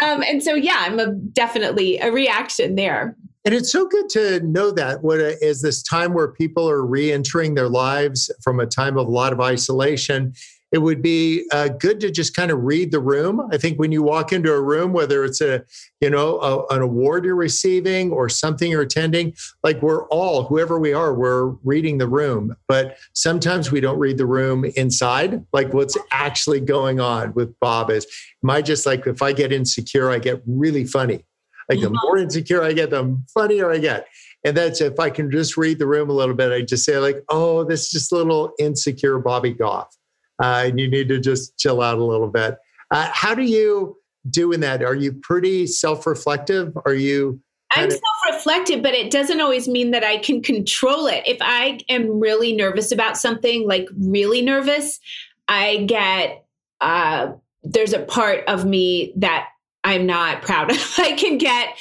Um, 0.02 0.24
and 0.24 0.42
so, 0.42 0.54
yeah, 0.56 0.84
I'm 0.86 1.00
a, 1.00 1.12
definitely 1.12 1.98
a 1.98 2.14
reaction 2.14 2.76
there. 2.76 3.18
And 3.44 3.54
it's 3.54 3.72
so 3.72 3.88
good 3.88 4.10
to 4.10 4.42
know 4.42 4.72
that 4.72 5.04
what 5.04 5.20
is 5.20 5.62
this 5.62 5.82
time 5.82 6.14
where 6.14 6.28
people 6.28 6.70
are 6.70 6.86
re-entering 6.86 7.56
their 7.56 7.70
lives 7.70 8.30
from 8.44 8.60
a 8.60 8.66
time 8.66 8.98
of 8.98 9.08
a 9.08 9.10
lot 9.10 9.32
of 9.32 9.40
isolation 9.40 10.34
it 10.72 10.80
would 10.80 11.02
be 11.02 11.48
uh, 11.54 11.70
good 11.70 12.00
to 12.02 12.12
just 12.12 12.36
kind 12.36 12.52
of 12.52 12.62
read 12.62 12.92
the 12.92 13.00
room. 13.00 13.48
I 13.52 13.58
think 13.58 13.80
when 13.80 13.92
you 13.92 14.04
walk 14.04 14.34
into 14.34 14.52
a 14.52 14.62
room, 14.62 14.92
whether 14.92 15.24
it's 15.24 15.40
a, 15.40 15.64
you 16.02 16.10
know, 16.10 16.40
a, 16.40 16.76
an 16.76 16.82
award 16.82 17.24
you're 17.24 17.36
receiving 17.36 18.12
or 18.12 18.28
something 18.28 18.72
you're 18.72 18.82
attending, 18.82 19.34
like 19.64 19.82
we're 19.82 20.06
all, 20.08 20.44
whoever 20.44 20.78
we 20.78 20.94
are, 20.94 21.14
we're 21.14 21.48
reading 21.64 21.98
the 21.98 22.08
room. 22.08 22.56
But 22.68 22.98
sometimes 23.14 23.72
we 23.72 23.80
don't 23.80 23.98
read 23.98 24.18
the 24.18 24.26
room 24.26 24.66
inside, 24.76 25.46
like 25.54 25.74
what's 25.74 25.98
actually 26.12 26.60
going 26.60 27.00
on 27.00 27.34
with 27.34 27.58
Bob 27.60 27.90
is. 27.90 28.06
My 28.44 28.62
just 28.62 28.86
like 28.86 29.08
if 29.08 29.22
I 29.22 29.32
get 29.32 29.54
insecure, 29.54 30.12
I 30.12 30.20
get 30.20 30.42
really 30.46 30.84
funny. 30.84 31.26
Like 31.70 31.82
the 31.82 31.90
more 31.90 32.18
insecure 32.18 32.64
I 32.64 32.72
get, 32.72 32.92
the 32.92 33.22
funnier 33.34 33.72
I 33.72 33.78
get. 33.78 34.08
And 34.46 34.56
that's 34.56 34.80
if 34.80 35.00
I 35.00 35.10
can 35.10 35.30
just 35.30 35.58
read 35.58 35.80
the 35.80 35.88
room 35.88 36.10
a 36.10 36.14
little 36.14 36.36
bit, 36.36 36.52
I 36.52 36.62
just 36.62 36.86
say 36.86 36.98
like, 36.98 37.24
oh, 37.30 37.66
this 37.66 37.86
is 37.86 37.90
just 37.90 38.12
a 38.12 38.16
little 38.16 38.54
insecure 38.60 39.20
Bobby 39.20 39.52
Goff 39.52 39.98
uh, 40.42 40.64
and 40.66 40.80
you 40.80 40.90
need 40.90 41.10
to 41.10 41.20
just 41.20 41.58
chill 41.58 41.82
out 41.82 41.98
a 41.98 42.04
little 42.04 42.28
bit. 42.28 42.58
Uh, 42.92 43.10
how 43.12 43.34
do 43.34 43.44
you 43.44 43.98
do 44.30 44.52
in 44.52 44.60
that? 44.62 44.84
Are 44.84 44.96
you 44.96 45.14
pretty 45.14 45.68
self-reflective? 45.68 46.78
Are 46.86 46.94
you? 46.94 47.40
I'm 47.72 47.90
self-reflective, 47.90 48.82
but 48.82 48.94
it 48.94 49.12
doesn't 49.12 49.42
always 49.42 49.68
mean 49.68 49.92
that 49.92 50.04
I 50.04 50.18
can 50.18 50.42
control 50.42 51.08
it. 51.08 51.24
If 51.28 51.38
I 51.42 51.80
am 51.90 52.20
really 52.20 52.56
nervous 52.56 52.92
about 52.92 53.18
something, 53.18 53.68
like 53.68 53.90
really 53.98 54.42
nervous, 54.42 55.00
I 55.48 55.84
get 55.86 56.46
uh, 56.80 57.34
there's 57.64 57.94
a 57.94 58.00
part 58.00 58.46
of 58.48 58.66
me 58.66 59.14
that 59.18 59.50
I'm 59.84 60.06
not 60.06 60.42
proud 60.42 60.72
of. 60.72 60.94
I 60.98 61.14
can 61.14 61.38
get 61.38 61.76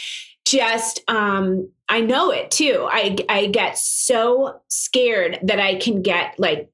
just 0.46 1.02
um 1.08 1.68
I 1.88 2.00
know 2.00 2.30
it 2.30 2.50
too. 2.50 2.88
I 2.90 3.16
I 3.28 3.46
get 3.46 3.78
so 3.78 4.60
scared 4.68 5.38
that 5.42 5.60
I 5.60 5.76
can 5.76 6.02
get 6.02 6.38
like 6.38 6.70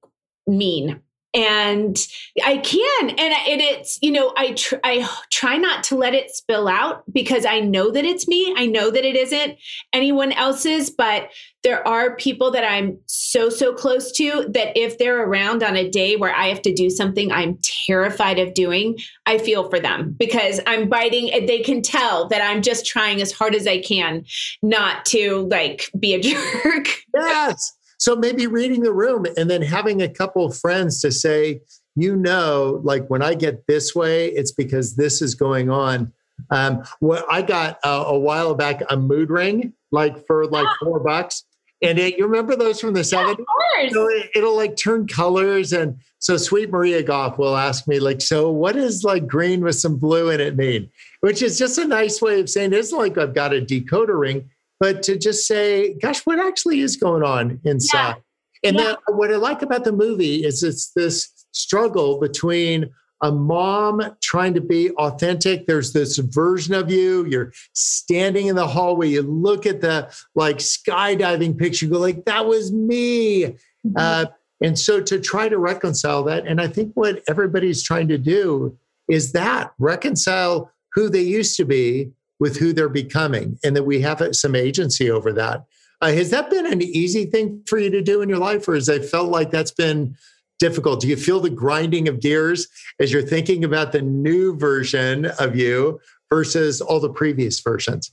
mean 0.46 1.00
and 1.34 1.96
I 2.44 2.58
can, 2.58 3.10
and, 3.10 3.20
and 3.20 3.60
it's 3.60 3.98
you 4.02 4.12
know 4.12 4.32
I 4.36 4.52
tr- 4.52 4.76
I 4.84 5.08
try 5.30 5.56
not 5.56 5.82
to 5.84 5.96
let 5.96 6.14
it 6.14 6.30
spill 6.30 6.68
out 6.68 7.04
because 7.10 7.46
I 7.46 7.60
know 7.60 7.90
that 7.90 8.04
it's 8.04 8.28
me. 8.28 8.54
I 8.56 8.66
know 8.66 8.90
that 8.90 9.04
it 9.04 9.16
isn't 9.16 9.56
anyone 9.92 10.32
else's, 10.32 10.90
but 10.90 11.30
there 11.62 11.86
are 11.86 12.16
people 12.16 12.50
that 12.50 12.64
I'm 12.64 12.98
so 13.06 13.48
so 13.48 13.72
close 13.72 14.12
to 14.12 14.46
that 14.50 14.76
if 14.76 14.98
they're 14.98 15.24
around 15.24 15.62
on 15.62 15.76
a 15.76 15.88
day 15.88 16.16
where 16.16 16.34
I 16.34 16.48
have 16.48 16.60
to 16.62 16.74
do 16.74 16.90
something 16.90 17.32
I'm 17.32 17.58
terrified 17.86 18.38
of 18.38 18.52
doing, 18.52 18.98
I 19.24 19.38
feel 19.38 19.70
for 19.70 19.80
them 19.80 20.14
because 20.18 20.60
I'm 20.66 20.88
biting. 20.88 21.46
They 21.46 21.60
can 21.60 21.80
tell 21.80 22.28
that 22.28 22.42
I'm 22.42 22.60
just 22.60 22.84
trying 22.84 23.22
as 23.22 23.32
hard 23.32 23.54
as 23.54 23.66
I 23.66 23.80
can 23.80 24.24
not 24.62 25.06
to 25.06 25.48
like 25.50 25.90
be 25.98 26.12
a 26.12 26.20
jerk. 26.20 26.88
Yes. 27.14 27.72
So 28.02 28.16
maybe 28.16 28.48
reading 28.48 28.82
the 28.82 28.92
room 28.92 29.26
and 29.36 29.48
then 29.48 29.62
having 29.62 30.02
a 30.02 30.08
couple 30.08 30.44
of 30.44 30.58
friends 30.58 31.00
to 31.02 31.12
say, 31.12 31.60
you 31.94 32.16
know, 32.16 32.80
like 32.82 33.06
when 33.06 33.22
I 33.22 33.34
get 33.34 33.64
this 33.68 33.94
way, 33.94 34.26
it's 34.26 34.50
because 34.50 34.96
this 34.96 35.22
is 35.22 35.36
going 35.36 35.70
on. 35.70 36.12
Um, 36.50 36.82
well, 37.00 37.24
I 37.30 37.42
got 37.42 37.78
uh, 37.84 38.02
a 38.08 38.18
while 38.18 38.56
back 38.56 38.82
a 38.90 38.96
mood 38.96 39.30
ring, 39.30 39.72
like 39.92 40.26
for 40.26 40.46
like 40.46 40.66
ah. 40.66 40.76
four 40.82 40.98
bucks. 40.98 41.44
And 41.80 41.96
it, 41.96 42.18
you 42.18 42.26
remember 42.26 42.56
those 42.56 42.80
from 42.80 42.92
the 42.92 43.02
70s? 43.02 43.38
Yeah, 43.80 43.88
so 43.90 44.08
it, 44.10 44.42
will 44.42 44.56
like 44.56 44.76
turn 44.76 45.06
colors. 45.06 45.72
And 45.72 45.96
so 46.18 46.36
Sweet 46.36 46.70
Maria 46.72 47.04
Goff 47.04 47.38
will 47.38 47.56
ask 47.56 47.86
me, 47.86 48.00
like, 48.00 48.20
so 48.20 48.50
what 48.50 48.74
is 48.74 49.04
like 49.04 49.28
green 49.28 49.62
with 49.62 49.76
some 49.76 49.96
blue 49.96 50.30
in 50.30 50.40
it 50.40 50.56
mean? 50.56 50.90
Which 51.20 51.40
is 51.40 51.56
just 51.56 51.78
a 51.78 51.86
nice 51.86 52.20
way 52.20 52.40
of 52.40 52.50
saying 52.50 52.72
it's 52.72 52.90
like 52.90 53.16
I've 53.16 53.34
got 53.34 53.54
a 53.54 53.60
decoder 53.60 54.18
ring 54.18 54.50
but 54.82 55.00
to 55.04 55.16
just 55.16 55.46
say, 55.46 55.94
gosh, 56.02 56.26
what 56.26 56.40
actually 56.40 56.80
is 56.80 56.96
going 56.96 57.22
on 57.22 57.60
inside? 57.62 58.16
Yeah. 58.64 58.68
And 58.68 58.76
yeah. 58.76 58.84
then 58.84 58.96
what 59.16 59.32
I 59.32 59.36
like 59.36 59.62
about 59.62 59.84
the 59.84 59.92
movie 59.92 60.44
is 60.44 60.64
it's 60.64 60.90
this 60.90 61.46
struggle 61.52 62.18
between 62.18 62.90
a 63.20 63.30
mom 63.30 64.02
trying 64.20 64.54
to 64.54 64.60
be 64.60 64.90
authentic. 64.94 65.68
There's 65.68 65.92
this 65.92 66.18
version 66.18 66.74
of 66.74 66.90
you. 66.90 67.24
You're 67.26 67.52
standing 67.74 68.48
in 68.48 68.56
the 68.56 68.66
hallway. 68.66 69.10
You 69.10 69.22
look 69.22 69.66
at 69.66 69.82
the 69.82 70.12
like 70.34 70.56
skydiving 70.56 71.56
picture. 71.56 71.86
You 71.86 71.92
go 71.92 72.00
like, 72.00 72.24
that 72.24 72.46
was 72.46 72.72
me. 72.72 73.44
Mm-hmm. 73.44 73.92
Uh, 73.96 74.24
and 74.64 74.76
so 74.76 75.00
to 75.00 75.20
try 75.20 75.48
to 75.48 75.58
reconcile 75.58 76.24
that, 76.24 76.44
and 76.44 76.60
I 76.60 76.66
think 76.66 76.90
what 76.94 77.22
everybody's 77.28 77.84
trying 77.84 78.08
to 78.08 78.18
do 78.18 78.76
is 79.08 79.30
that 79.30 79.74
reconcile 79.78 80.72
who 80.94 81.08
they 81.08 81.22
used 81.22 81.56
to 81.58 81.64
be 81.64 82.10
with 82.42 82.56
who 82.56 82.72
they're 82.72 82.88
becoming 82.88 83.56
and 83.62 83.76
that 83.76 83.84
we 83.84 84.00
have 84.00 84.20
some 84.32 84.56
agency 84.56 85.08
over 85.08 85.32
that. 85.32 85.64
Uh, 86.00 86.10
has 86.10 86.30
that 86.30 86.50
been 86.50 86.66
an 86.66 86.82
easy 86.82 87.24
thing 87.24 87.62
for 87.68 87.78
you 87.78 87.88
to 87.88 88.02
do 88.02 88.20
in 88.20 88.28
your 88.28 88.38
life, 88.38 88.66
or 88.66 88.74
has 88.74 88.88
it 88.88 89.04
felt 89.04 89.30
like 89.30 89.52
that's 89.52 89.70
been 89.70 90.16
difficult? 90.58 91.00
Do 91.00 91.06
you 91.06 91.14
feel 91.14 91.38
the 91.38 91.50
grinding 91.50 92.08
of 92.08 92.18
gears 92.18 92.66
as 92.98 93.12
you're 93.12 93.22
thinking 93.22 93.62
about 93.62 93.92
the 93.92 94.02
new 94.02 94.56
version 94.56 95.26
of 95.38 95.54
you 95.54 96.00
versus 96.30 96.80
all 96.80 96.98
the 96.98 97.12
previous 97.12 97.60
versions? 97.60 98.12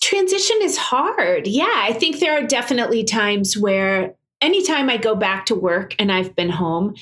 Transition 0.00 0.58
is 0.62 0.76
hard. 0.76 1.46
Yeah, 1.46 1.72
I 1.72 1.92
think 1.92 2.18
there 2.18 2.36
are 2.36 2.44
definitely 2.48 3.04
times 3.04 3.56
where 3.56 4.16
anytime 4.40 4.90
I 4.90 4.96
go 4.96 5.14
back 5.14 5.46
to 5.46 5.54
work 5.54 5.94
and 6.00 6.10
I've 6.10 6.34
been 6.34 6.50
home, 6.50 6.96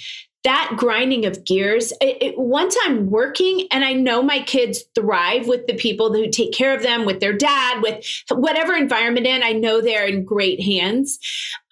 that 0.47 0.75
grinding 0.77 1.27
of 1.27 1.45
gears 1.45 1.93
it, 2.01 2.17
it, 2.23 2.39
once 2.39 2.77
i'm 2.85 3.11
working 3.11 3.67
and 3.73 3.85
i 3.85 3.93
know 3.93 4.23
my 4.23 4.41
kids 4.45 4.85
thrive 4.95 5.49
with 5.49 5.67
the 5.67 5.75
people 5.75 6.13
who 6.13 6.31
take 6.31 6.53
care 6.53 6.73
of 6.73 6.83
them 6.83 7.05
with 7.05 7.19
their 7.19 7.33
dad 7.33 7.83
with 7.83 8.05
whatever 8.31 8.73
environment 8.75 9.27
in 9.27 9.43
i 9.43 9.51
know 9.51 9.81
they're 9.81 10.07
in 10.07 10.25
great 10.25 10.63
hands 10.63 11.19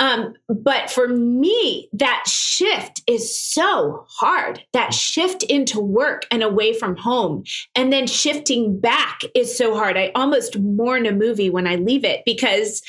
um, 0.04 0.34
but 0.48 0.90
for 0.90 1.08
me 1.08 1.88
that 1.92 2.24
shift 2.26 3.02
is 3.06 3.38
so 3.38 4.04
hard 4.08 4.62
that 4.72 4.92
shift 4.92 5.42
into 5.44 5.80
work 5.80 6.26
and 6.30 6.42
away 6.42 6.72
from 6.72 6.96
home 6.96 7.44
and 7.74 7.92
then 7.92 8.06
shifting 8.06 8.78
back 8.78 9.20
is 9.34 9.56
so 9.56 9.74
hard 9.74 9.96
i 9.96 10.10
almost 10.14 10.58
mourn 10.58 11.06
a 11.06 11.12
movie 11.12 11.50
when 11.50 11.66
i 11.66 11.76
leave 11.76 12.04
it 12.04 12.22
because 12.26 12.82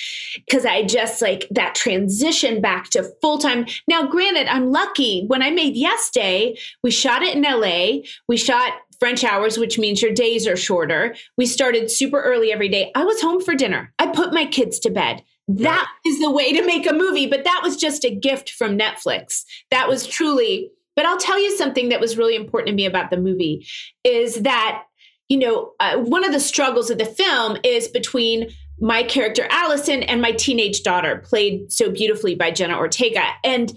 because 0.45 0.65
i 0.65 0.81
just 0.83 1.21
like 1.21 1.47
that 1.51 1.75
transition 1.75 2.59
back 2.59 2.89
to 2.89 3.03
full-time 3.21 3.65
now 3.87 4.05
granted 4.05 4.47
i'm 4.47 4.71
lucky 4.71 5.25
when 5.27 5.41
i 5.41 5.49
made 5.51 5.75
Yes 5.75 6.09
Day, 6.09 6.57
we 6.81 6.89
shot 6.89 7.21
it 7.21 7.35
in 7.35 7.43
LA. 7.43 8.07
We 8.27 8.37
shot 8.37 8.73
French 8.99 9.23
hours, 9.23 9.57
which 9.57 9.77
means 9.77 10.01
your 10.01 10.13
days 10.13 10.47
are 10.47 10.55
shorter. 10.55 11.15
We 11.37 11.45
started 11.45 11.91
super 11.91 12.21
early 12.21 12.51
every 12.51 12.69
day. 12.69 12.91
I 12.95 13.03
was 13.03 13.21
home 13.21 13.41
for 13.41 13.53
dinner. 13.53 13.93
I 13.99 14.07
put 14.07 14.33
my 14.33 14.45
kids 14.45 14.79
to 14.79 14.89
bed. 14.89 15.23
That 15.47 15.87
yeah. 16.03 16.11
is 16.11 16.19
the 16.19 16.31
way 16.31 16.53
to 16.53 16.65
make 16.65 16.89
a 16.89 16.93
movie, 16.93 17.27
but 17.27 17.43
that 17.43 17.61
was 17.63 17.77
just 17.77 18.03
a 18.03 18.13
gift 18.13 18.51
from 18.51 18.77
Netflix. 18.77 19.43
That 19.69 19.87
was 19.87 20.07
truly, 20.07 20.71
but 20.95 21.05
I'll 21.05 21.19
tell 21.19 21.39
you 21.39 21.55
something 21.55 21.89
that 21.89 21.99
was 21.99 22.17
really 22.17 22.35
important 22.35 22.69
to 22.69 22.75
me 22.75 22.85
about 22.85 23.11
the 23.11 23.17
movie 23.17 23.67
is 24.03 24.35
that, 24.41 24.83
you 25.29 25.37
know, 25.37 25.73
uh, 25.79 25.97
one 25.97 26.25
of 26.25 26.31
the 26.31 26.39
struggles 26.39 26.89
of 26.89 26.97
the 26.97 27.05
film 27.05 27.57
is 27.63 27.87
between 27.87 28.49
my 28.79 29.03
character 29.03 29.47
Allison 29.49 30.03
and 30.03 30.21
my 30.21 30.31
teenage 30.31 30.83
daughter, 30.83 31.17
played 31.17 31.71
so 31.71 31.91
beautifully 31.91 32.35
by 32.35 32.51
Jenna 32.51 32.77
Ortega. 32.77 33.23
And 33.43 33.71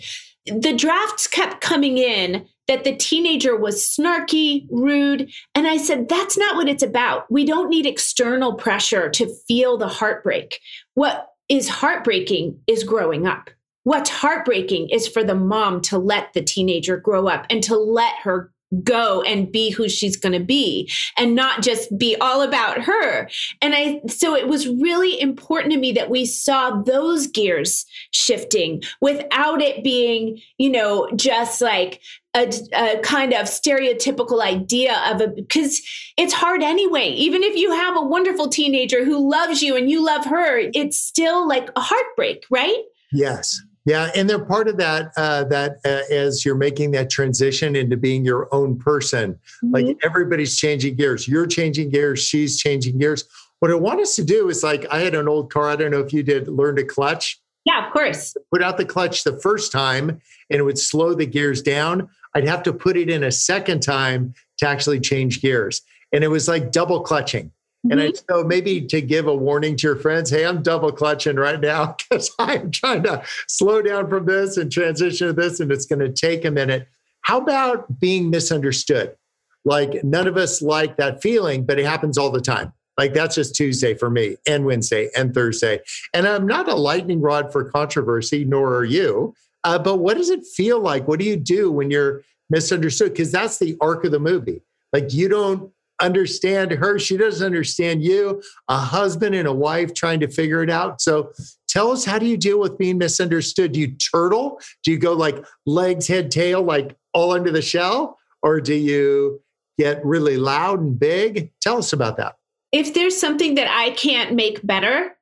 the 0.47 0.73
drafts 0.73 1.27
kept 1.27 1.61
coming 1.61 1.99
in 1.99 2.47
that 2.67 2.85
the 2.85 2.97
teenager 2.97 3.57
was 3.57 3.83
snarky, 3.83 4.67
rude. 4.71 5.31
And 5.55 5.67
I 5.67 5.77
said, 5.77 6.09
that's 6.09 6.37
not 6.37 6.57
what 6.57 6.69
it's 6.69 6.83
about. 6.83 7.31
We 7.31 7.45
don't 7.45 7.71
need 7.71 7.87
external 7.87 8.55
pressure 8.55 9.09
to 9.11 9.35
feel 9.47 9.79
the 9.79 9.89
heartbreak. 9.89 10.61
What 10.95 11.29
is 11.49 11.69
heartbreaking 11.69 12.61
is 12.67 12.85
growing 12.85 13.27
up. 13.27 13.51
What's 13.85 14.11
heartbreaking 14.11 14.91
is 14.91 15.09
for 15.09 15.25
the 15.25 15.35
mom 15.35 15.81
to 15.83 15.99
let 15.99 16.33
the 16.35 16.43
teenager 16.43 16.97
grow 16.99 17.27
up 17.27 17.47
and 17.49 17.63
to 17.65 17.77
let 17.77 18.15
her 18.23 18.53
go 18.85 19.23
and 19.23 19.51
be 19.51 19.71
who 19.71 19.89
she's 19.89 20.17
going 20.17 20.39
to 20.39 20.45
be 20.45 20.91
and 21.17 21.35
not 21.35 21.63
just 21.63 21.97
be 21.97 22.17
all 22.17 22.43
about 22.43 22.83
her. 22.83 23.29
And 23.63 23.75
I, 23.75 24.03
so 24.09 24.37
it 24.37 24.47
was 24.47 24.69
really 24.69 25.19
important 25.19 25.73
to 25.73 25.79
me 25.79 25.93
that 25.93 26.11
we 26.11 26.27
saw 26.27 26.83
those 26.83 27.27
gears 27.29 27.87
shifting 28.11 28.83
without 29.01 29.63
it 29.63 29.83
being, 29.83 30.39
you 30.59 30.69
know, 30.69 31.09
just 31.17 31.63
like, 31.63 32.03
a, 32.39 32.97
a, 32.97 32.99
kind 33.01 33.33
of 33.33 33.47
stereotypical 33.47 34.43
idea 34.43 35.01
of 35.07 35.21
a 35.21 35.29
because 35.29 35.81
it's 36.17 36.33
hard 36.33 36.63
anyway 36.63 37.09
even 37.09 37.43
if 37.43 37.57
you 37.57 37.73
have 37.73 37.97
a 37.97 38.03
wonderful 38.03 38.49
teenager 38.49 39.05
who 39.05 39.29
loves 39.31 39.63
you 39.63 39.77
and 39.77 39.91
you 39.91 40.05
love 40.05 40.25
her 40.25 40.59
it's 40.75 40.99
still 40.99 41.47
like 41.49 41.71
a 41.77 41.81
heartbreak 41.81 42.45
right 42.51 42.83
yes 43.13 43.61
yeah, 43.89 44.11
and 44.15 44.29
they're 44.29 44.45
part 44.45 44.69
of 44.69 44.77
that. 44.77 45.13
Uh, 45.17 45.45
that 45.45 45.79
uh, 45.83 46.13
as 46.13 46.45
you're 46.45 46.55
making 46.55 46.91
that 46.91 47.09
transition 47.09 47.75
into 47.75 47.97
being 47.97 48.23
your 48.23 48.47
own 48.55 48.79
person, 48.79 49.33
mm-hmm. 49.33 49.71
like 49.71 49.97
everybody's 50.05 50.59
changing 50.59 50.97
gears. 50.97 51.27
You're 51.27 51.47
changing 51.47 51.89
gears. 51.89 52.21
She's 52.21 52.61
changing 52.61 52.99
gears. 52.99 53.25
What 53.61 53.71
I 53.71 53.77
want 53.77 54.01
us 54.01 54.15
to 54.17 54.25
do 54.25 54.51
is 54.51 54.63
like 54.63 54.85
I 54.91 54.99
had 54.99 55.15
an 55.15 55.27
old 55.27 55.51
car. 55.51 55.71
I 55.71 55.77
don't 55.77 55.91
know 55.91 56.01
if 56.01 56.13
you 56.13 56.23
did 56.23 56.49
learn 56.49 56.77
to 56.77 56.85
clutch. 56.85 57.41
Yeah, 57.65 57.87
of 57.87 57.93
course. 57.93 58.35
Put 58.53 58.63
out 58.63 58.77
the 58.77 58.85
clutch 58.85 59.25
the 59.25 59.41
first 59.41 59.73
time, 59.73 60.11
and 60.11 60.61
it 60.61 60.63
would 60.65 60.79
slow 60.79 61.15
the 61.15 61.27
gears 61.27 61.63
down. 61.63 62.11
I'd 62.35 62.47
have 62.47 62.63
to 62.65 62.73
put 62.73 62.97
it 62.97 63.11
in 63.11 63.23
a 63.25 63.33
second 63.33 63.81
time 63.81 64.35
to 64.59 64.69
actually 64.69 65.01
change 65.01 65.41
gears, 65.41 65.83
and 66.13 66.25
it 66.25 66.29
was 66.29 66.49
like 66.49 66.73
double 66.73 67.01
clutching. 67.01 67.53
And 67.91 68.01
I 68.01 68.09
mm-hmm. 68.09 68.25
so 68.29 68.45
maybe 68.45 68.81
to 68.87 69.01
give 69.01 69.29
a 69.29 69.35
warning 69.35 69.77
to 69.77 69.87
your 69.87 69.97
friends, 69.97 70.31
hey, 70.31 70.45
I'm 70.45 70.63
double 70.63 70.91
clutching 70.91 71.37
right 71.37 71.61
now 71.61 71.97
because 72.11 72.31
I'm 72.39 72.71
trying 72.71 73.05
to 73.05 73.23
slow 73.47 73.83
down 73.83 74.09
from 74.09 74.27
this 74.27 74.57
and 74.57 74.71
transition 74.71 75.29
to 75.29 75.33
this, 75.33 75.61
and 75.61 75.71
it's 75.71 75.87
going 75.87 76.01
to 76.01 76.13
take 76.13 76.45
a 76.45 76.51
minute. 76.51 76.89
how 77.23 77.39
about 77.39 78.01
being 78.01 78.31
misunderstood? 78.31 79.17
Like 79.65 80.03
none 80.03 80.27
of 80.27 80.37
us 80.37 80.63
like 80.63 80.97
that 80.97 81.23
feeling, 81.23 81.65
but 81.67 81.79
it 81.79 81.87
happens 81.87 82.17
all 82.17 82.31
the 82.31 82.41
time. 82.41 82.73
Like 82.97 83.15
that's 83.15 83.37
just 83.37 83.55
Tuesday 83.55 83.95
for 83.95 84.11
me 84.11 84.37
and 84.47 84.65
Wednesday 84.65 85.09
and 85.17 85.33
Thursday. 85.33 85.81
And 86.13 86.27
I'm 86.27 86.47
not 86.47 86.69
a 86.69 86.75
lightning 86.75 87.21
rod 87.21 87.53
for 87.53 87.65
controversy, 87.65 88.45
nor 88.45 88.75
are 88.75 88.85
you. 88.85 89.35
Uh, 89.65 89.79
but 89.79 89.97
what 89.97 90.17
does 90.17 90.31
it 90.31 90.47
feel 90.47 90.81
like? 90.81 91.09
What 91.09 91.19
do 91.19 91.25
you 91.25 91.37
do 91.37 91.71
when 91.71 91.91
you're 91.91 92.23
misunderstood? 92.51 93.13
Because 93.13 93.33
that's 93.33 93.59
the 93.59 93.77
arc 93.81 94.05
of 94.05 94.13
the 94.13 94.21
movie. 94.21 94.63
Like 94.93 95.13
you 95.13 95.29
don't 95.29 95.73
understand 96.01 96.71
her. 96.73 96.99
She 96.99 97.17
doesn't 97.17 97.45
understand 97.45 98.03
you, 98.03 98.43
a 98.69 98.77
husband 98.77 99.35
and 99.35 99.49
a 99.49 99.53
wife 99.53 99.95
trying 99.95 100.21
to 100.21 100.29
figure 100.29 100.63
it 100.63 100.71
out. 100.71 101.01
So 101.01 101.33
tell 101.67 101.91
us, 101.91 102.05
how 102.05 102.19
do 102.19 102.27
you 102.27 102.37
deal 102.37 102.61
with 102.61 102.79
being 102.79 102.99
misunderstood? 102.99 103.73
Do 103.73 103.81
you 103.81 103.97
turtle? 103.97 104.61
Do 104.85 104.93
you 104.93 104.99
go 104.99 105.13
like 105.13 105.45
legs, 105.67 106.07
head, 106.07 106.31
tail, 106.31 106.63
like 106.63 106.97
all 107.13 107.33
under 107.33 107.51
the 107.51 107.63
shell? 107.63 108.19
Or 108.43 108.61
do 108.61 108.75
you 108.75 109.43
get 109.77 110.05
really 110.05 110.37
loud 110.37 110.81
and 110.81 110.99
big? 110.99 111.53
Tell 111.61 111.79
us 111.79 111.93
about 111.93 112.17
that. 112.19 112.37
If 112.71 112.95
there's 112.95 113.19
something 113.19 113.57
that 113.57 113.69
I 113.69 113.91
can't 113.91 114.35
make 114.35 114.65
better, 114.65 115.17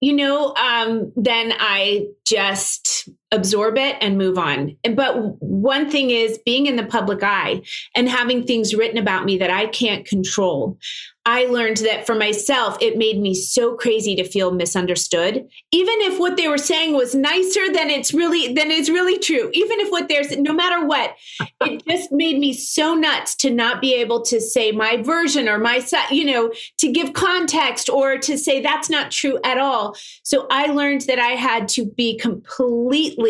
you 0.00 0.14
know, 0.14 0.54
um, 0.54 1.12
then 1.16 1.52
I 1.58 2.06
just 2.24 3.08
absorb 3.32 3.76
it 3.78 3.96
and 4.00 4.18
move 4.18 4.38
on. 4.38 4.76
But 4.94 5.42
one 5.42 5.90
thing 5.90 6.10
is 6.10 6.38
being 6.44 6.66
in 6.66 6.76
the 6.76 6.84
public 6.84 7.22
eye 7.22 7.62
and 7.96 8.08
having 8.08 8.44
things 8.44 8.74
written 8.74 8.98
about 8.98 9.24
me 9.24 9.38
that 9.38 9.50
I 9.50 9.66
can't 9.66 10.06
control. 10.06 10.78
I 11.24 11.44
learned 11.44 11.76
that 11.78 12.04
for 12.04 12.16
myself, 12.16 12.76
it 12.80 12.98
made 12.98 13.20
me 13.20 13.32
so 13.32 13.76
crazy 13.76 14.16
to 14.16 14.24
feel 14.24 14.50
misunderstood. 14.50 15.48
Even 15.70 15.94
if 16.00 16.18
what 16.18 16.36
they 16.36 16.48
were 16.48 16.58
saying 16.58 16.94
was 16.94 17.14
nicer 17.14 17.72
than 17.72 17.90
it's 17.90 18.12
really 18.12 18.52
than 18.52 18.72
it's 18.72 18.88
really 18.88 19.18
true. 19.20 19.48
Even 19.52 19.78
if 19.78 19.90
what 19.90 20.08
they're 20.08 20.24
saying, 20.24 20.42
no 20.42 20.52
matter 20.52 20.84
what, 20.84 21.14
it 21.60 21.86
just 21.86 22.10
made 22.10 22.38
me 22.40 22.52
so 22.52 22.94
nuts 22.94 23.36
to 23.36 23.50
not 23.50 23.80
be 23.80 23.94
able 23.94 24.22
to 24.22 24.40
say 24.40 24.72
my 24.72 24.96
version 24.96 25.48
or 25.48 25.58
my 25.58 25.80
you 26.10 26.24
know 26.24 26.52
to 26.78 26.90
give 26.90 27.12
context 27.12 27.88
or 27.88 28.18
to 28.18 28.36
say 28.36 28.60
that's 28.60 28.90
not 28.90 29.12
true 29.12 29.38
at 29.44 29.58
all. 29.58 29.96
So 30.24 30.48
I 30.50 30.66
learned 30.66 31.02
that 31.02 31.20
I 31.20 31.32
had 31.32 31.68
to 31.68 31.86
be 31.86 32.18
completely 32.18 33.21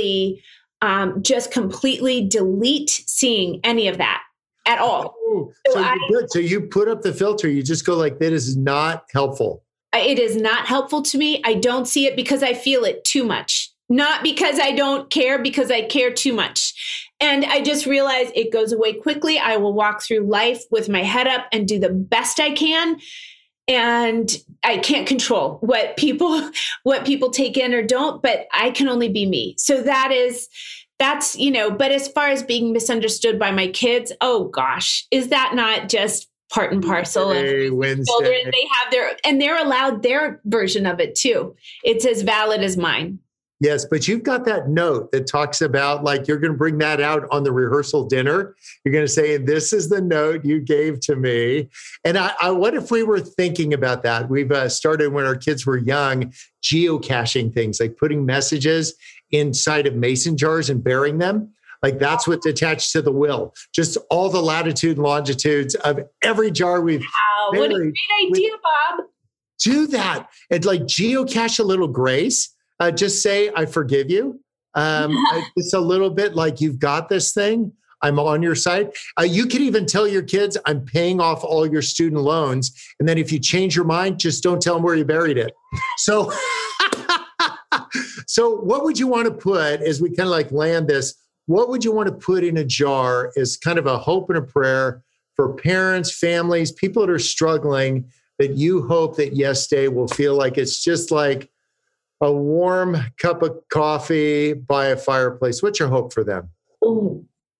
um, 0.80 1.22
just 1.22 1.50
completely 1.50 2.26
delete 2.26 2.90
seeing 2.90 3.60
any 3.64 3.88
of 3.88 3.98
that 3.98 4.22
at 4.66 4.78
all. 4.78 5.14
Oh, 5.18 5.52
so, 5.68 5.72
so, 5.74 5.80
I, 5.80 5.96
so, 6.26 6.38
you 6.38 6.60
put 6.60 6.88
up 6.88 7.02
the 7.02 7.12
filter. 7.12 7.48
You 7.48 7.62
just 7.62 7.86
go 7.86 7.96
like, 7.96 8.18
"That 8.18 8.32
is 8.32 8.56
not 8.56 9.04
helpful." 9.12 9.62
It 9.94 10.18
is 10.18 10.36
not 10.36 10.66
helpful 10.66 11.02
to 11.02 11.18
me. 11.18 11.42
I 11.44 11.54
don't 11.54 11.86
see 11.86 12.06
it 12.06 12.16
because 12.16 12.42
I 12.42 12.54
feel 12.54 12.84
it 12.84 13.04
too 13.04 13.24
much. 13.24 13.70
Not 13.88 14.22
because 14.22 14.58
I 14.58 14.72
don't 14.72 15.10
care, 15.10 15.38
because 15.38 15.70
I 15.70 15.82
care 15.82 16.10
too 16.10 16.32
much. 16.32 17.12
And 17.20 17.44
I 17.44 17.60
just 17.60 17.84
realize 17.84 18.32
it 18.34 18.50
goes 18.50 18.72
away 18.72 18.94
quickly. 18.94 19.38
I 19.38 19.56
will 19.58 19.74
walk 19.74 20.02
through 20.02 20.26
life 20.26 20.64
with 20.70 20.88
my 20.88 21.02
head 21.02 21.28
up 21.28 21.46
and 21.52 21.68
do 21.68 21.78
the 21.78 21.90
best 21.90 22.40
I 22.40 22.52
can. 22.52 22.98
And 23.68 24.34
I 24.64 24.78
can't 24.78 25.06
control 25.06 25.58
what 25.60 25.96
people 25.96 26.50
what 26.82 27.06
people 27.06 27.30
take 27.30 27.56
in 27.56 27.74
or 27.74 27.82
don't, 27.82 28.22
but 28.22 28.46
I 28.52 28.70
can 28.70 28.88
only 28.88 29.08
be 29.08 29.26
me. 29.26 29.54
So 29.58 29.82
that 29.82 30.12
is 30.12 30.48
that's 31.02 31.36
you 31.36 31.50
know 31.50 31.68
but 31.68 31.90
as 31.90 32.06
far 32.06 32.28
as 32.28 32.44
being 32.44 32.72
misunderstood 32.72 33.36
by 33.36 33.50
my 33.50 33.66
kids 33.66 34.12
oh 34.20 34.44
gosh 34.44 35.04
is 35.10 35.30
that 35.30 35.52
not 35.52 35.88
just 35.88 36.28
part 36.48 36.72
and 36.72 36.84
parcel 36.84 37.32
of 37.32 37.44
Wednesday. 37.72 38.04
children 38.04 38.40
they 38.44 38.68
have 38.78 38.92
their 38.92 39.16
and 39.24 39.40
they're 39.40 39.58
allowed 39.58 40.04
their 40.04 40.40
version 40.44 40.86
of 40.86 41.00
it 41.00 41.16
too 41.16 41.56
it's 41.82 42.06
as 42.06 42.22
valid 42.22 42.62
as 42.62 42.76
mine 42.76 43.18
Yes, 43.62 43.84
but 43.84 44.08
you've 44.08 44.24
got 44.24 44.44
that 44.46 44.68
note 44.68 45.12
that 45.12 45.28
talks 45.28 45.60
about 45.60 46.02
like 46.02 46.26
you're 46.26 46.40
going 46.40 46.52
to 46.52 46.58
bring 46.58 46.78
that 46.78 47.00
out 47.00 47.28
on 47.30 47.44
the 47.44 47.52
rehearsal 47.52 48.08
dinner. 48.08 48.56
You're 48.84 48.92
going 48.92 49.04
to 49.04 49.12
say, 49.12 49.36
"This 49.36 49.72
is 49.72 49.88
the 49.88 50.00
note 50.00 50.44
you 50.44 50.58
gave 50.58 50.98
to 51.02 51.14
me." 51.14 51.68
And 52.04 52.18
I, 52.18 52.32
I 52.42 52.50
what 52.50 52.74
if 52.74 52.90
we 52.90 53.04
were 53.04 53.20
thinking 53.20 53.72
about 53.72 54.02
that? 54.02 54.28
We've 54.28 54.50
uh, 54.50 54.68
started 54.68 55.12
when 55.12 55.26
our 55.26 55.36
kids 55.36 55.64
were 55.64 55.76
young, 55.76 56.32
geocaching 56.64 57.54
things 57.54 57.78
like 57.78 57.96
putting 57.96 58.26
messages 58.26 58.94
inside 59.30 59.86
of 59.86 59.94
mason 59.94 60.36
jars 60.36 60.68
and 60.68 60.82
burying 60.82 61.18
them. 61.18 61.52
Like 61.84 62.00
that's 62.00 62.26
what's 62.26 62.46
attached 62.46 62.90
to 62.92 63.02
the 63.02 63.12
will. 63.12 63.54
Just 63.72 63.96
all 64.10 64.28
the 64.28 64.42
latitude 64.42 64.96
and 64.96 65.06
longitudes 65.06 65.76
of 65.76 66.00
every 66.20 66.50
jar 66.50 66.80
we've. 66.80 66.98
Wow, 66.98 67.60
what 67.60 67.70
a 67.70 67.74
great 67.74 67.94
idea, 68.26 68.50
Bob. 68.60 69.06
Do 69.60 69.86
that 69.86 70.30
and 70.50 70.64
like 70.64 70.82
geocache 70.82 71.60
a 71.60 71.62
little 71.62 71.86
grace. 71.86 72.52
Uh, 72.82 72.90
just 72.90 73.22
say, 73.22 73.48
I 73.54 73.64
forgive 73.64 74.10
you. 74.10 74.40
Um, 74.74 75.16
it's 75.56 75.72
a 75.72 75.78
little 75.78 76.10
bit 76.10 76.34
like 76.34 76.60
you've 76.60 76.80
got 76.80 77.08
this 77.08 77.32
thing. 77.32 77.72
I'm 78.02 78.18
on 78.18 78.42
your 78.42 78.56
side. 78.56 78.90
Uh, 79.16 79.22
you 79.22 79.46
can 79.46 79.62
even 79.62 79.86
tell 79.86 80.08
your 80.08 80.24
kids, 80.24 80.58
I'm 80.66 80.84
paying 80.84 81.20
off 81.20 81.44
all 81.44 81.64
your 81.64 81.82
student 81.82 82.20
loans. 82.20 82.72
And 82.98 83.08
then 83.08 83.18
if 83.18 83.30
you 83.30 83.38
change 83.38 83.76
your 83.76 83.84
mind, 83.84 84.18
just 84.18 84.42
don't 84.42 84.60
tell 84.60 84.74
them 84.74 84.82
where 84.82 84.96
you 84.96 85.04
buried 85.04 85.38
it. 85.38 85.52
So 85.98 86.32
so, 88.26 88.56
what 88.56 88.82
would 88.82 88.98
you 88.98 89.06
want 89.06 89.26
to 89.26 89.32
put 89.32 89.80
as 89.80 90.02
we 90.02 90.08
kind 90.08 90.26
of 90.26 90.32
like 90.32 90.50
land 90.50 90.88
this? 90.88 91.14
What 91.46 91.68
would 91.68 91.84
you 91.84 91.92
want 91.92 92.08
to 92.08 92.14
put 92.14 92.42
in 92.42 92.56
a 92.56 92.64
jar 92.64 93.30
as 93.36 93.56
kind 93.56 93.78
of 93.78 93.86
a 93.86 93.96
hope 93.96 94.28
and 94.28 94.38
a 94.38 94.42
prayer 94.42 95.04
for 95.36 95.54
parents, 95.54 96.12
families, 96.12 96.72
people 96.72 97.06
that 97.06 97.12
are 97.12 97.18
struggling 97.20 98.10
that 98.40 98.56
you 98.56 98.88
hope 98.88 99.16
that 99.18 99.36
Yes 99.36 99.68
Day 99.68 99.86
will 99.86 100.08
feel 100.08 100.34
like 100.34 100.58
it's 100.58 100.82
just 100.82 101.12
like 101.12 101.51
a 102.22 102.32
warm 102.32 102.96
cup 103.18 103.42
of 103.42 103.60
coffee 103.68 104.54
by 104.54 104.86
a 104.86 104.96
fireplace? 104.96 105.62
What's 105.62 105.78
your 105.78 105.88
hope 105.88 106.14
for 106.14 106.24
them? 106.24 106.50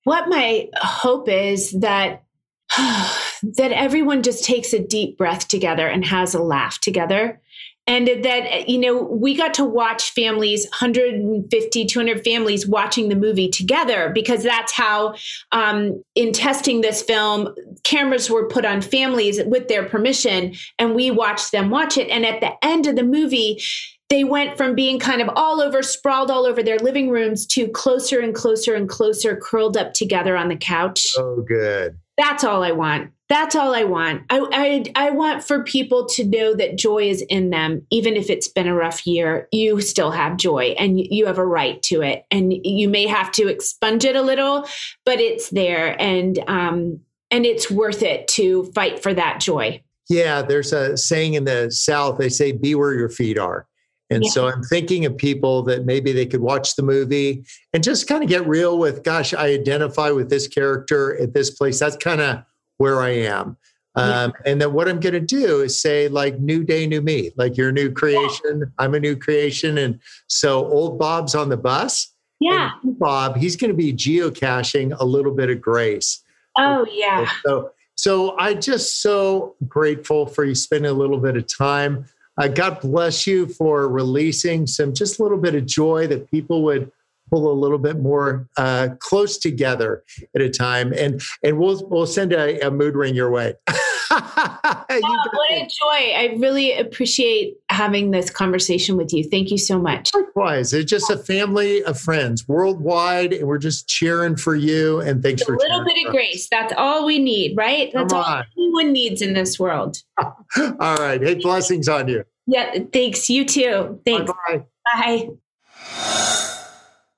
What 0.05 0.29
my 0.29 0.69
hope 0.77 1.29
is 1.29 1.73
that 1.73 2.25
that 2.77 3.73
everyone 3.73 4.23
just 4.23 4.45
takes 4.45 4.73
a 4.73 4.79
deep 4.79 5.19
breath 5.19 5.49
together 5.49 5.87
and 5.87 6.05
has 6.07 6.35
a 6.35 6.43
laugh 6.43 6.81
together 6.81 7.41
and 7.87 8.07
that 8.07 8.69
you 8.69 8.79
know 8.79 9.03
we 9.03 9.35
got 9.35 9.55
to 9.55 9.65
watch 9.65 10.11
families 10.11 10.65
150 10.71 11.85
200 11.87 12.25
families 12.25 12.67
watching 12.67 13.09
the 13.09 13.17
movie 13.17 13.49
together 13.49 14.11
because 14.15 14.43
that's 14.43 14.73
how 14.73 15.15
um, 15.53 16.03
in 16.15 16.33
testing 16.33 16.81
this 16.81 17.03
film 17.03 17.55
cameras 17.83 18.31
were 18.31 18.49
put 18.49 18.65
on 18.65 18.81
families 18.81 19.41
with 19.45 19.69
their 19.69 19.85
permission 19.85 20.55
and 20.79 20.95
we 20.95 21.11
watched 21.11 21.53
them 21.53 21.71
watch 21.71 21.97
it. 21.99 22.09
And 22.09 22.25
at 22.25 22.41
the 22.41 22.53
end 22.65 22.87
of 22.87 22.97
the 22.97 23.03
movie 23.03 23.61
they 24.09 24.25
went 24.25 24.59
from 24.59 24.75
being 24.75 24.99
kind 24.99 25.23
of 25.23 25.31
all 25.37 25.63
over 25.63 25.83
sprawled 25.83 26.31
all 26.31 26.45
over 26.45 26.63
their 26.63 26.79
living 26.79 27.09
rooms 27.09 27.47
to 27.47 27.67
closer 27.69 28.21
and 28.21 28.35
closer 28.35 28.75
and 28.75 28.89
closer 28.89 29.37
curled 29.37 29.77
up 29.77 29.95
together 29.95 30.37
on 30.37 30.49
the 30.49 30.57
couch. 30.57 31.15
Oh 31.17 31.41
good. 31.41 31.99
That's 32.19 32.45
all 32.45 32.63
i 32.63 32.73
want 32.73 33.11
that's 33.33 33.57
all 33.57 33.75
I 33.75 33.85
want. 33.85 34.25
I, 34.29 34.47
I, 34.53 35.07
I 35.07 35.11
want 35.11 35.43
for 35.43 35.65
people 35.65 36.05
to 36.11 36.25
know 36.25 36.55
that 36.55 36.77
joy 36.77 37.09
is 37.09 37.23
in 37.23 37.49
them, 37.49 37.87
even 37.89 38.15
if 38.15 38.29
it's 38.29 38.47
been 38.47 38.69
a 38.69 38.75
rough 38.75 39.07
year. 39.07 39.49
You 39.51 39.81
still 39.81 40.11
have 40.11 40.37
joy, 40.37 40.75
and 40.79 41.01
you 41.01 41.25
have 41.25 41.39
a 41.39 41.47
right 41.47 41.83
to 41.85 42.03
it. 42.03 42.27
And 42.31 42.53
you 42.63 42.91
may 42.91 43.07
have 43.07 43.33
to 43.33 43.49
expunge 43.49 44.05
it 44.05 44.17
a 44.17 44.23
little, 44.23 44.67
but 45.07 45.19
it's 45.19 45.49
there, 45.49 45.99
and 45.99 46.39
um, 46.47 47.01
and 47.31 47.47
it's 47.47 47.71
worth 47.71 48.03
it 48.03 48.29
to 48.29 48.65
fight 48.75 49.03
for 49.03 49.15
that 49.15 49.41
joy. 49.41 49.83
Yeah, 50.11 50.43
there's 50.43 50.75
a 50.75 50.99
saying 50.99 51.33
in 51.33 51.45
the 51.45 51.71
South. 51.71 52.19
They 52.19 52.29
say, 52.29 52.53
"Be 52.53 52.75
where 52.75 52.93
your 52.93 53.09
feet 53.09 53.39
are." 53.39 53.67
And 54.11 54.25
yeah. 54.25 54.31
so 54.31 54.47
I'm 54.47 54.63
thinking 54.65 55.07
of 55.07 55.17
people 55.17 55.63
that 55.63 55.87
maybe 55.87 56.13
they 56.13 56.27
could 56.27 56.43
watch 56.43 56.77
the 56.77 56.83
movie 56.83 57.47
and 57.73 57.83
just 57.83 58.07
kind 58.07 58.23
of 58.23 58.29
get 58.29 58.47
real 58.47 58.79
with, 58.79 59.05
gosh, 59.05 59.33
I 59.33 59.47
identify 59.47 60.11
with 60.11 60.29
this 60.29 60.47
character 60.47 61.19
at 61.19 61.33
this 61.33 61.49
place. 61.49 61.79
That's 61.79 61.97
kind 61.97 62.21
of 62.21 62.45
where 62.83 63.01
I 63.01 63.11
am. 63.11 63.57
Um, 63.95 64.33
yeah. 64.45 64.51
And 64.51 64.61
then 64.61 64.73
what 64.73 64.89
I'm 64.89 64.99
going 64.99 65.13
to 65.13 65.21
do 65.21 65.61
is 65.61 65.81
say, 65.81 66.09
like, 66.09 66.41
new 66.41 66.65
day, 66.65 66.87
new 66.87 67.01
me, 67.01 67.31
like 67.37 67.57
you're 67.57 67.69
a 67.69 67.73
new 67.73 67.93
creation. 67.93 68.59
Yeah. 68.59 68.65
I'm 68.81 68.95
a 68.95 69.01
new 69.01 69.15
creation. 69.15 69.79
And 69.79 70.01
so 70.27 70.67
old 70.67 70.99
Bob's 70.99 71.37
on 71.37 71.49
the 71.49 71.57
bus. 71.57 72.13
Yeah. 72.41 72.71
Bob, 72.83 73.37
he's 73.37 73.55
going 73.55 73.71
to 73.71 73.77
be 73.77 73.93
geocaching 73.93 74.97
a 74.99 75.05
little 75.05 75.33
bit 75.33 75.49
of 75.49 75.61
grace. 75.61 76.25
Oh, 76.59 76.85
yeah. 76.91 77.31
So, 77.47 77.71
so 77.95 78.37
I 78.37 78.55
just 78.55 79.01
so 79.01 79.55
grateful 79.69 80.27
for 80.27 80.45
you 80.45 80.57
spending 80.57 80.91
a 80.91 80.95
little 80.95 81.19
bit 81.19 81.37
of 81.37 81.47
time. 81.47 82.05
Uh, 82.41 82.49
God 82.49 82.81
bless 82.81 83.27
you 83.27 83.47
for 83.47 83.89
releasing 83.89 84.67
some 84.67 84.93
just 84.93 85.21
a 85.21 85.23
little 85.23 85.39
bit 85.39 85.55
of 85.55 85.67
joy 85.67 86.09
that 86.09 86.31
people 86.31 86.65
would 86.65 86.91
pull 87.33 87.51
a 87.51 87.59
little 87.59 87.79
bit 87.79 87.99
more 87.99 88.47
uh, 88.59 88.91
close 88.99 89.39
together 89.39 90.05
at 90.37 90.43
a 90.43 90.51
time, 90.51 90.93
and 90.93 91.23
and 91.43 91.59
we'll 91.59 91.87
we'll 91.89 92.07
send 92.07 92.33
a, 92.33 92.61
a 92.67 92.71
mood 92.71 92.95
ring 92.95 93.15
your 93.15 93.31
way. 93.31 93.55
oh, 93.71 94.81
what 94.91 95.53
a 95.53 95.61
joy! 95.61 96.13
I 96.15 96.37
really 96.39 96.77
appreciate 96.77 97.57
having 97.71 98.11
this 98.11 98.29
conversation 98.29 98.99
with 98.99 99.13
you. 99.15 99.25
Thank 99.25 99.51
you 99.51 99.57
so 99.57 99.79
much. 99.79 100.15
Likewise, 100.15 100.75
it's 100.75 100.91
just 100.91 101.11
a 101.11 101.17
family 101.17 101.83
of 101.85 101.99
friends 101.99 102.47
worldwide, 102.47 103.33
and 103.33 103.49
we're 103.49 103.59
just 103.59 103.89
cheering 103.89 104.37
for 104.37 104.55
you. 104.55 105.01
And 105.01 105.23
thanks 105.23 105.41
a 105.43 105.47
for 105.47 105.55
a 105.55 105.59
little 105.59 105.85
bit 105.85 106.07
of 106.07 106.13
grace. 106.13 106.49
That's 106.51 106.75
all 106.77 107.07
we 107.07 107.19
need, 107.19 107.57
right? 107.57 107.91
That's 107.95 108.13
all 108.13 108.43
anyone 108.59 108.93
needs 108.93 109.23
in 109.23 109.33
this 109.33 109.59
world. 109.59 109.97
all 110.21 110.97
right. 110.97 111.23
Hey, 111.23 111.37
blessings 111.37 111.89
on 111.89 112.09
you. 112.09 112.25
Yeah. 112.47 112.79
Thanks. 112.93 113.31
You 113.31 113.47
too. 113.47 114.01
Thanks. 114.05 114.31
Bye. 114.47 114.65
Bye. 114.85 115.29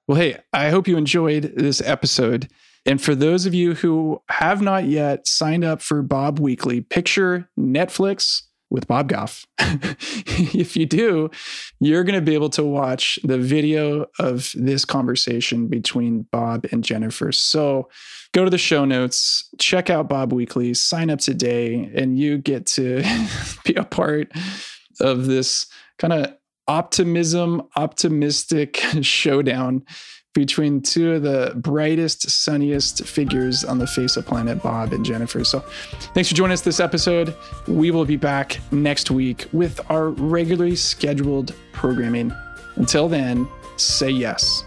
Well, 0.06 0.18
hey, 0.18 0.38
I 0.52 0.68
hope 0.68 0.86
you 0.86 0.98
enjoyed 0.98 1.54
this 1.56 1.80
episode. 1.80 2.48
And 2.84 3.00
for 3.00 3.14
those 3.14 3.46
of 3.46 3.54
you 3.54 3.74
who 3.74 4.20
have 4.28 4.60
not 4.60 4.84
yet 4.84 5.26
signed 5.26 5.64
up 5.64 5.80
for 5.80 6.02
Bob 6.02 6.38
Weekly, 6.38 6.82
picture 6.82 7.48
Netflix 7.58 8.42
with 8.68 8.86
Bob 8.86 9.08
Goff. 9.08 9.46
if 9.58 10.76
you 10.76 10.84
do, 10.84 11.30
you're 11.80 12.04
going 12.04 12.16
to 12.16 12.20
be 12.20 12.34
able 12.34 12.50
to 12.50 12.62
watch 12.62 13.18
the 13.24 13.38
video 13.38 14.06
of 14.18 14.52
this 14.54 14.84
conversation 14.84 15.68
between 15.68 16.26
Bob 16.32 16.66
and 16.70 16.84
Jennifer. 16.84 17.32
So 17.32 17.88
go 18.32 18.44
to 18.44 18.50
the 18.50 18.58
show 18.58 18.84
notes, 18.84 19.48
check 19.58 19.88
out 19.88 20.08
Bob 20.08 20.32
Weekly, 20.32 20.74
sign 20.74 21.08
up 21.08 21.20
today, 21.20 21.90
and 21.94 22.18
you 22.18 22.36
get 22.36 22.66
to 22.66 23.02
be 23.64 23.74
a 23.74 23.84
part 23.84 24.32
of 25.00 25.26
this 25.26 25.66
kind 25.98 26.12
of 26.12 26.34
optimism, 26.66 27.62
optimistic 27.76 28.76
showdown 29.02 29.84
between 30.34 30.82
two 30.82 31.12
of 31.12 31.22
the 31.22 31.52
brightest, 31.56 32.28
sunniest 32.28 33.06
figures 33.06 33.64
on 33.64 33.78
the 33.78 33.86
face 33.86 34.16
of 34.16 34.26
planet, 34.26 34.60
Bob 34.62 34.92
and 34.92 35.04
Jennifer. 35.04 35.44
So 35.44 35.60
thanks 36.12 36.28
for 36.28 36.34
joining 36.34 36.52
us 36.52 36.60
this 36.60 36.80
episode. 36.80 37.34
We 37.68 37.92
will 37.92 38.04
be 38.04 38.16
back 38.16 38.58
next 38.72 39.10
week 39.12 39.46
with 39.52 39.80
our 39.90 40.10
regularly 40.10 40.74
scheduled 40.74 41.54
programming. 41.72 42.32
Until 42.74 43.08
then, 43.08 43.48
say 43.76 44.10
yes. 44.10 44.64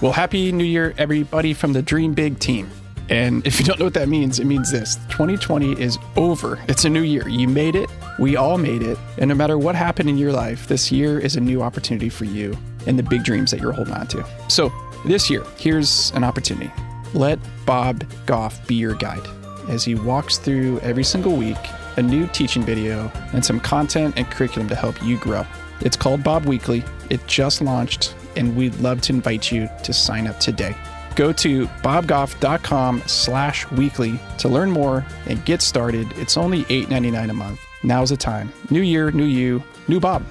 Well, 0.00 0.12
Happy 0.12 0.50
New 0.50 0.64
Year, 0.64 0.94
everybody 0.96 1.52
from 1.52 1.74
the 1.74 1.82
Dream 1.82 2.14
Big 2.14 2.38
team. 2.38 2.70
And 3.10 3.46
if 3.46 3.60
you 3.60 3.66
don't 3.66 3.78
know 3.78 3.84
what 3.84 3.94
that 3.94 4.08
means, 4.08 4.40
it 4.40 4.46
means 4.46 4.72
this 4.72 4.96
2020 5.10 5.78
is 5.80 5.98
over. 6.16 6.58
It's 6.68 6.86
a 6.86 6.88
new 6.88 7.02
year. 7.02 7.28
You 7.28 7.48
made 7.48 7.76
it. 7.76 7.90
We 8.18 8.36
all 8.36 8.58
made 8.58 8.82
it. 8.82 8.98
And 9.18 9.28
no 9.28 9.34
matter 9.34 9.58
what 9.58 9.74
happened 9.74 10.08
in 10.08 10.18
your 10.18 10.32
life, 10.32 10.66
this 10.68 10.92
year 10.92 11.18
is 11.18 11.36
a 11.36 11.40
new 11.40 11.62
opportunity 11.62 12.08
for 12.08 12.24
you 12.24 12.56
and 12.86 12.98
the 12.98 13.02
big 13.02 13.24
dreams 13.24 13.50
that 13.50 13.60
you're 13.60 13.72
holding 13.72 13.94
on 13.94 14.06
to. 14.08 14.24
So 14.48 14.72
this 15.04 15.28
year, 15.30 15.44
here's 15.56 16.10
an 16.12 16.24
opportunity. 16.24 16.72
Let 17.12 17.38
Bob 17.66 18.04
Goff 18.26 18.66
be 18.66 18.74
your 18.74 18.94
guide 18.94 19.26
as 19.68 19.84
he 19.84 19.94
walks 19.94 20.38
through 20.38 20.80
every 20.80 21.04
single 21.04 21.36
week 21.36 21.56
a 21.96 22.02
new 22.02 22.26
teaching 22.28 22.62
video 22.62 23.10
and 23.32 23.44
some 23.44 23.60
content 23.60 24.14
and 24.16 24.28
curriculum 24.30 24.68
to 24.68 24.74
help 24.74 25.00
you 25.02 25.18
grow. 25.18 25.46
It's 25.80 25.96
called 25.96 26.24
Bob 26.24 26.46
Weekly. 26.46 26.82
It 27.10 27.24
just 27.26 27.60
launched, 27.60 28.14
and 28.36 28.56
we'd 28.56 28.74
love 28.76 29.00
to 29.02 29.12
invite 29.12 29.52
you 29.52 29.68
to 29.84 29.92
sign 29.92 30.26
up 30.26 30.40
today. 30.40 30.74
Go 31.14 31.32
to 31.34 31.66
bobgoff.com 31.66 33.02
slash 33.06 33.70
weekly 33.70 34.18
to 34.38 34.48
learn 34.48 34.70
more 34.70 35.04
and 35.26 35.44
get 35.44 35.62
started. 35.62 36.10
It's 36.16 36.36
only 36.36 36.64
$8.99 36.64 37.30
a 37.30 37.34
month. 37.34 37.60
Now's 37.84 38.08
the 38.08 38.16
time. 38.16 38.50
New 38.70 38.80
year, 38.80 39.10
new 39.10 39.24
you, 39.24 39.62
new 39.88 40.00
Bob. 40.00 40.24